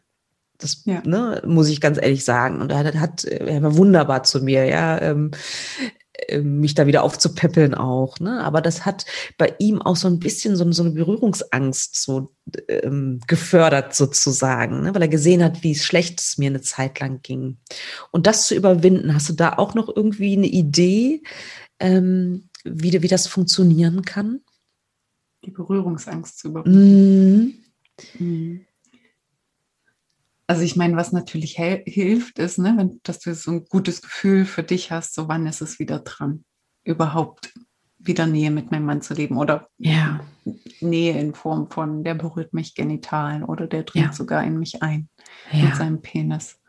[0.57, 1.01] Das ja.
[1.05, 2.61] ne, muss ich ganz ehrlich sagen.
[2.61, 5.01] Und er hat, er war wunderbar zu mir, ja.
[5.01, 5.31] Ähm,
[6.27, 8.19] ähm, mich da wieder aufzupäppeln auch.
[8.19, 8.43] Ne?
[8.43, 9.05] Aber das hat
[9.37, 12.35] bei ihm auch so ein bisschen so, so eine Berührungsangst so
[12.67, 14.93] ähm, gefördert sozusagen, ne?
[14.93, 17.57] weil er gesehen hat, wie schlecht es mir eine Zeit lang ging.
[18.11, 21.23] Und das zu überwinden, hast du da auch noch irgendwie eine Idee,
[21.79, 24.41] ähm, wie, wie das funktionieren kann?
[25.45, 27.63] Die Berührungsangst zu überwinden.
[28.17, 28.23] Mm.
[28.23, 28.65] Mm.
[30.47, 34.45] Also ich meine, was natürlich hilft, ist, ne, wenn, dass du so ein gutes Gefühl
[34.45, 36.43] für dich hast, so wann ist es wieder dran,
[36.83, 37.53] überhaupt
[37.99, 40.21] wieder Nähe mit meinem Mann zu leben oder ja.
[40.79, 44.13] Nähe in Form von, der berührt mich genital oder der dringt ja.
[44.13, 45.09] sogar in mich ein
[45.51, 45.65] ja.
[45.65, 46.59] mit seinem Penis.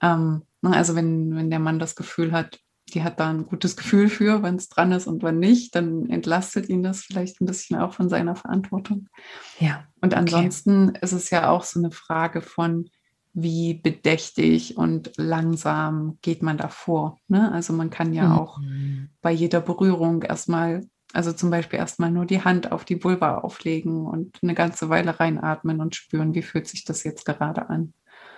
[0.00, 2.60] Ähm, ne, also wenn, wenn der Mann das Gefühl hat,
[2.90, 6.08] die hat da ein gutes Gefühl für, wenn es dran ist und wenn nicht, dann
[6.08, 9.08] entlastet ihn das vielleicht ein bisschen auch von seiner Verantwortung.
[9.58, 9.84] Ja.
[10.00, 10.98] Und ansonsten okay.
[11.02, 12.88] ist es ja auch so eine Frage von,
[13.38, 17.18] wie bedächtig und langsam geht man da vor.
[17.28, 17.52] Ne?
[17.52, 18.38] Also man kann ja mhm.
[18.38, 18.60] auch
[19.20, 24.06] bei jeder Berührung erstmal, also zum Beispiel erstmal nur die Hand auf die Vulva auflegen
[24.06, 27.92] und eine ganze Weile reinatmen und spüren, wie fühlt sich das jetzt gerade an.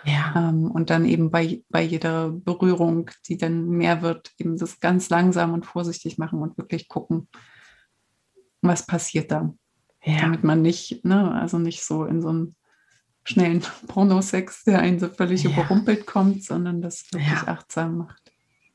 [0.05, 0.35] Ja.
[0.37, 5.11] Ähm, und dann eben bei, bei jeder Berührung, die dann mehr wird, eben das ganz
[5.11, 7.29] langsam und vorsichtig machen und wirklich gucken,
[8.63, 9.53] was passiert da.
[10.05, 10.21] Ja.
[10.21, 12.57] Damit man nicht, ne, also nicht so in so ein
[13.25, 15.51] schnellen Pornosex, der einen so völlig ja.
[15.51, 17.49] überrumpelt kommt, sondern das wirklich ja.
[17.49, 18.33] achtsam macht.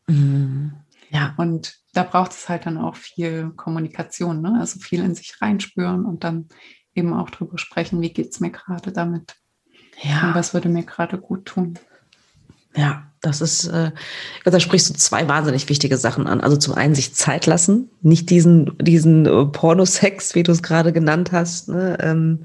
[0.07, 0.73] Mhm.
[1.09, 1.33] Ja.
[1.37, 4.57] Und da braucht es halt dann auch viel Kommunikation, ne?
[4.59, 6.49] also viel in sich reinspüren und dann
[6.95, 9.35] eben auch drüber sprechen, wie geht es mir gerade damit?
[10.01, 10.27] Ja.
[10.27, 11.77] Und was würde mir gerade gut tun?
[12.75, 13.91] Ja, das ist, äh,
[14.43, 16.41] da sprichst du zwei wahnsinnig wichtige Sachen an.
[16.41, 20.91] Also zum einen sich Zeit lassen, nicht diesen, diesen äh, Pornosex, wie du es gerade
[20.91, 22.39] genannt hast, ne, ähm,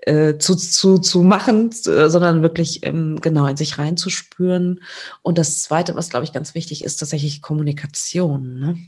[0.00, 4.80] äh, zu, zu, zu machen, äh, sondern wirklich ähm, genau in sich reinzuspüren.
[5.22, 8.58] Und das zweite, was glaube ich ganz wichtig ist, tatsächlich Kommunikation.
[8.58, 8.78] Ne?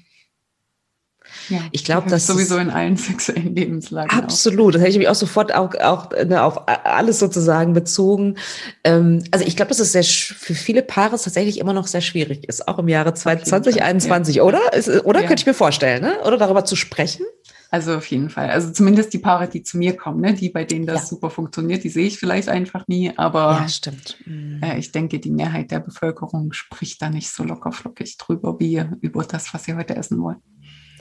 [1.48, 4.10] Ja, ich glaube, das sowieso in allen sexuellen Lebenslagen.
[4.10, 4.70] Absolut, auch.
[4.72, 8.36] das hätte ich mich auch sofort auch, auch ne, auf alles sozusagen bezogen.
[8.84, 12.48] Ähm, also ich glaube, dass es sehr für viele Paare tatsächlich immer noch sehr schwierig
[12.48, 14.42] ist, auch im Jahre 2021, ja.
[14.42, 14.72] oder?
[14.72, 15.26] Ist, oder ja.
[15.26, 16.18] könnte ich mir vorstellen, ne?
[16.24, 17.24] Oder darüber zu sprechen?
[17.70, 18.48] Also auf jeden Fall.
[18.48, 21.06] Also zumindest die Paare, die zu mir kommen, ne, die bei denen das ja.
[21.06, 23.12] super funktioniert, die sehe ich vielleicht einfach nie.
[23.16, 24.16] Aber ja, stimmt.
[24.24, 24.62] Mhm.
[24.62, 29.22] Äh, ich denke, die Mehrheit der Bevölkerung spricht da nicht so lockerflockig drüber wie über
[29.24, 30.38] das, was sie heute essen wollen.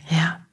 [0.10, 0.45] Ja.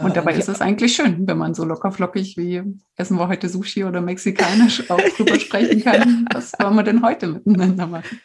[0.00, 2.62] Und dabei ist es eigentlich schön, wenn man so lockerflockig wie
[2.96, 6.26] essen wir heute Sushi oder mexikanisch auch drüber sprechen kann.
[6.32, 8.20] Was wollen wir denn heute miteinander machen?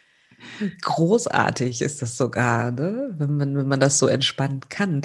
[0.82, 3.14] Großartig ist das sogar, ne?
[3.18, 5.02] wenn, man, wenn man das so entspannen kann.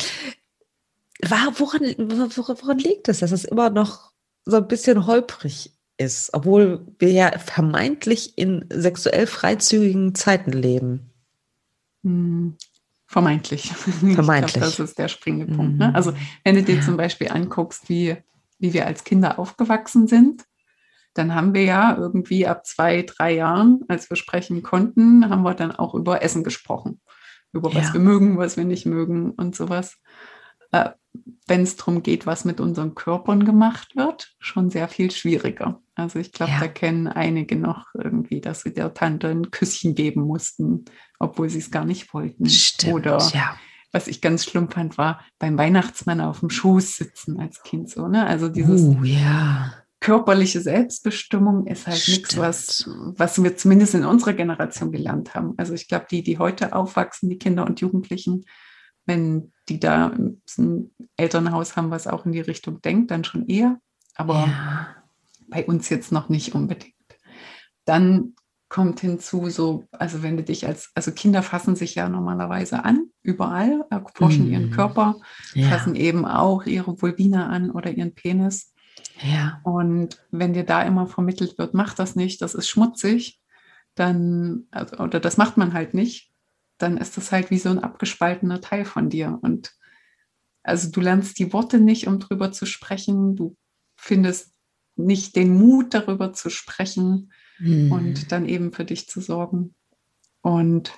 [1.22, 2.32] Woran, woran,
[2.62, 4.12] woran liegt es, dass es immer noch
[4.46, 11.12] so ein bisschen holprig ist, obwohl wir ja vermeintlich in sexuell freizügigen Zeiten leben?
[13.16, 13.72] Vermeintlich.
[13.72, 14.56] Vermeintlich.
[14.56, 15.72] Glaub, das ist der springende Punkt.
[15.76, 15.78] Mhm.
[15.78, 15.96] Ne?
[15.96, 16.12] Also
[16.44, 18.18] wenn du dir zum Beispiel anguckst, wie,
[18.60, 20.44] wie wir als Kinder aufgewachsen sind,
[21.14, 25.54] dann haben wir ja irgendwie ab zwei, drei Jahren, als wir sprechen konnten, haben wir
[25.54, 27.00] dann auch über Essen gesprochen.
[27.54, 27.94] Über was ja.
[27.94, 29.96] wir mögen, was wir nicht mögen und sowas.
[30.74, 30.90] Äh,
[31.48, 35.82] wenn es darum geht, was mit unseren Körpern gemacht wird, schon sehr viel schwieriger.
[35.96, 36.60] Also ich glaube, ja.
[36.60, 40.84] da kennen einige noch irgendwie, dass sie der Tante ein Küsschen geben mussten,
[41.20, 42.50] obwohl sie es gar nicht wollten.
[42.50, 43.58] Stimmt, Oder ja.
[43.92, 48.08] was ich ganz schlimm fand, war beim Weihnachtsmann auf dem Schoß sitzen als Kind so.
[48.08, 48.26] Ne?
[48.26, 49.74] Also dieses uh, ja.
[50.00, 55.54] körperliche Selbstbestimmung ist halt nichts, was, was wir zumindest in unserer Generation gelernt haben.
[55.58, 58.46] Also ich glaube, die, die heute aufwachsen, die Kinder und Jugendlichen,
[59.06, 63.80] wenn die da ein Elternhaus haben, was auch in die Richtung denkt, dann schon eher.
[64.16, 64.96] Aber ja.
[65.48, 66.94] bei uns jetzt noch nicht unbedingt.
[67.86, 68.34] Dann
[68.70, 73.10] kommt hinzu, so, also wenn du dich als, also Kinder fassen sich ja normalerweise an,
[73.22, 74.52] überall, erforschen mm.
[74.52, 75.18] ihren Körper,
[75.54, 75.70] ja.
[75.70, 78.74] fassen eben auch ihre Vulvina an oder ihren Penis.
[79.22, 79.62] Ja.
[79.64, 83.40] Und wenn dir da immer vermittelt wird, mach das nicht, das ist schmutzig,
[83.94, 86.32] dann, also, oder das macht man halt nicht,
[86.78, 89.40] dann ist das halt wie so ein abgespaltener Teil von dir.
[89.42, 89.74] Und
[90.64, 93.36] also du lernst die Worte nicht, um drüber zu sprechen.
[93.36, 93.56] Du
[93.96, 94.54] findest
[94.98, 97.92] nicht den Mut, darüber zu sprechen hm.
[97.92, 99.76] und dann eben für dich zu sorgen.
[100.42, 100.94] Und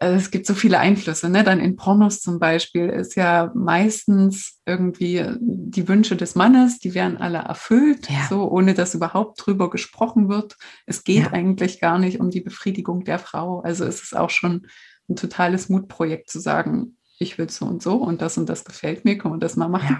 [0.00, 1.28] also es gibt so viele Einflüsse.
[1.28, 1.44] Ne?
[1.44, 7.18] Dann in Pornos zum Beispiel ist ja meistens irgendwie die Wünsche des Mannes, die werden
[7.18, 8.26] alle erfüllt, ja.
[8.28, 10.56] so ohne dass überhaupt drüber gesprochen wird.
[10.86, 11.32] Es geht ja.
[11.32, 13.60] eigentlich gar nicht um die Befriedigung der Frau.
[13.60, 14.66] Also es ist auch schon
[15.08, 19.04] ein totales Mutprojekt zu sagen, ich will so und so und das und das gefällt
[19.04, 19.98] mir, können wir das mal machen.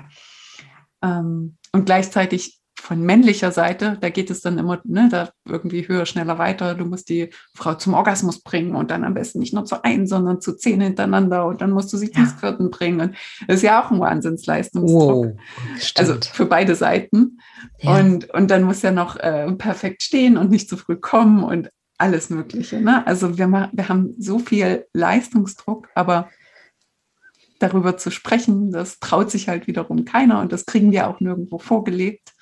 [1.03, 1.21] Ja.
[1.21, 6.05] Ähm, und gleichzeitig von männlicher Seite, da geht es dann immer, ne, da irgendwie höher,
[6.05, 6.75] schneller weiter.
[6.75, 10.07] Du musst die Frau zum Orgasmus bringen und dann am besten nicht nur zu einem,
[10.07, 12.13] sondern zu zehn hintereinander und dann musst du sie ja.
[12.13, 13.01] zum vierten bringen.
[13.01, 13.17] Und
[13.49, 15.27] das ist ja auch ein Wahnsinnsleistungsdruck.
[15.27, 17.39] Wow, also für beide Seiten.
[17.79, 17.99] Ja.
[17.99, 21.71] Und, und dann muss ja noch äh, perfekt stehen und nicht zu früh kommen und
[21.97, 22.83] alles Mögliche.
[22.83, 23.07] Ne?
[23.07, 26.29] Also wir, wir haben so viel Leistungsdruck, aber
[27.61, 31.59] darüber zu sprechen, das traut sich halt wiederum keiner und das kriegen wir auch nirgendwo
[31.59, 32.34] vorgelebt.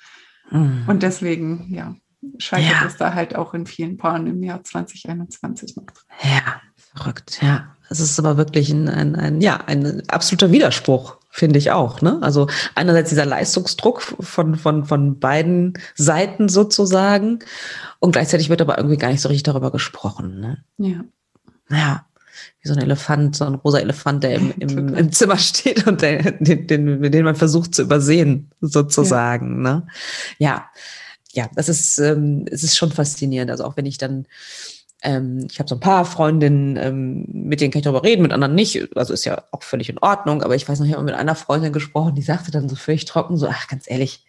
[0.51, 0.83] Mhm.
[0.87, 1.95] Und deswegen, ja,
[2.37, 2.87] scheitert ja.
[2.87, 5.85] es da halt auch in vielen Paaren im Jahr 2021 noch.
[6.23, 7.67] Ja, verrückt, ja.
[7.89, 12.01] Es ist aber wirklich ein, ein, ein, ja, ein absoluter Widerspruch, finde ich auch.
[12.01, 12.17] Ne?
[12.21, 17.39] Also einerseits dieser Leistungsdruck von, von, von beiden Seiten sozusagen
[17.99, 20.39] und gleichzeitig wird aber irgendwie gar nicht so richtig darüber gesprochen.
[20.39, 20.63] Ne?
[20.77, 21.03] Ja.
[21.69, 22.05] Ja,
[22.61, 26.01] wie so ein Elefant, so ein rosa Elefant, der im, im, im Zimmer steht und
[26.01, 29.63] der, den, den, den man versucht zu übersehen, sozusagen.
[29.65, 29.87] Ja, ne?
[30.37, 30.65] ja.
[31.33, 33.51] ja, das ist, ähm, es ist schon faszinierend.
[33.51, 34.25] Also auch wenn ich dann,
[35.01, 38.31] ähm, ich habe so ein paar Freundinnen, ähm, mit denen kann ich darüber reden, mit
[38.31, 38.95] anderen nicht.
[38.95, 40.43] Also ist ja auch völlig in Ordnung.
[40.43, 43.05] Aber ich weiß noch, ich habe mit einer Freundin gesprochen, die sagte dann so völlig
[43.05, 44.25] trocken, so, ach, ganz ehrlich,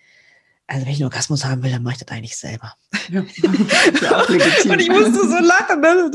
[0.66, 2.74] also wenn ich einen Orgasmus haben will, dann mache ich das eigentlich selber.
[3.10, 3.20] Ja,
[4.02, 6.10] ja und ich musste so lachen, ne?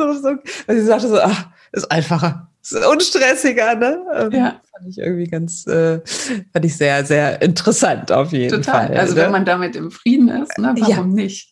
[0.66, 4.00] Weil sie sagte so, ach, ist einfacher, ist unstressiger, ne?
[4.16, 4.62] Ähm, ja.
[4.72, 8.88] Fand ich irgendwie ganz, äh, fand ich sehr, sehr interessant auf jeden Total.
[8.88, 8.98] Fall.
[8.98, 9.22] Also ne?
[9.22, 10.74] wenn man damit im Frieden ist, ne?
[10.78, 11.24] warum ja.
[11.24, 11.49] nicht?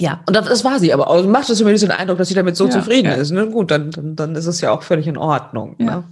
[0.00, 2.66] Ja, und das war sie, aber macht es zumindest den Eindruck, dass sie damit so
[2.66, 3.14] ja, zufrieden ja.
[3.14, 3.32] ist.
[3.32, 3.48] Ne?
[3.48, 5.74] Gut, dann, dann, dann ist es ja auch völlig in Ordnung.
[5.78, 5.84] Ja.
[5.84, 6.04] Ne?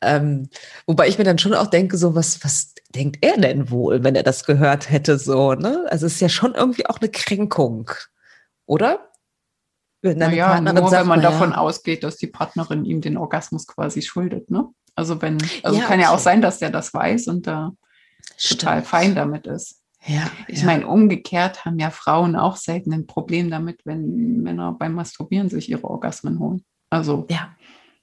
[0.00, 0.48] Ähm,
[0.86, 4.16] wobei ich mir dann schon auch denke, so was, was denkt er denn wohl, wenn
[4.16, 5.86] er das gehört hätte, so, ne?
[5.88, 7.90] Also es ist ja schon irgendwie auch eine Kränkung,
[8.66, 9.08] oder?
[10.02, 14.02] Wenn naja, nur sagt, wenn man davon ausgeht, dass die Partnerin ihm den Orgasmus quasi
[14.02, 14.66] schuldet, ne?
[14.96, 17.70] Also wenn, also kann ja auch sein, dass der das weiß und da
[18.36, 18.60] Stimmt.
[18.60, 19.81] total fein damit ist.
[20.06, 20.66] Ja, ich ja.
[20.66, 25.68] meine, umgekehrt haben ja Frauen auch selten ein Problem damit, wenn Männer beim Masturbieren sich
[25.68, 26.64] ihre Orgasmen holen.
[26.90, 27.54] Also ja,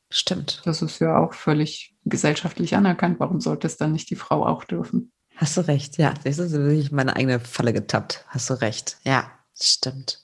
[0.09, 0.61] stimmt.
[0.65, 3.19] Das ist ja auch völlig gesellschaftlich anerkannt.
[3.19, 5.11] Warum sollte es dann nicht die Frau auch dürfen?
[5.35, 6.13] Hast du recht, ja.
[6.23, 8.25] Das ist wirklich meine eigene Falle getappt.
[8.27, 8.97] Hast du recht.
[9.03, 10.23] Ja, stimmt.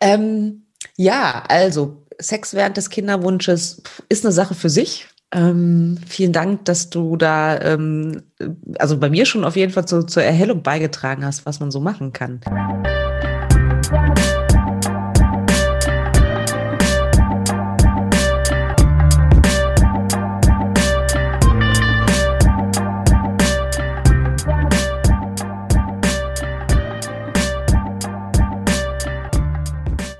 [0.00, 5.08] Ähm, ja, also Sex während des Kinderwunsches ist eine Sache für sich.
[5.34, 8.22] Ähm, vielen Dank, dass du da, ähm,
[8.78, 11.80] also bei mir schon auf jeden Fall zu, zur Erhellung beigetragen hast, was man so
[11.80, 12.40] machen kann.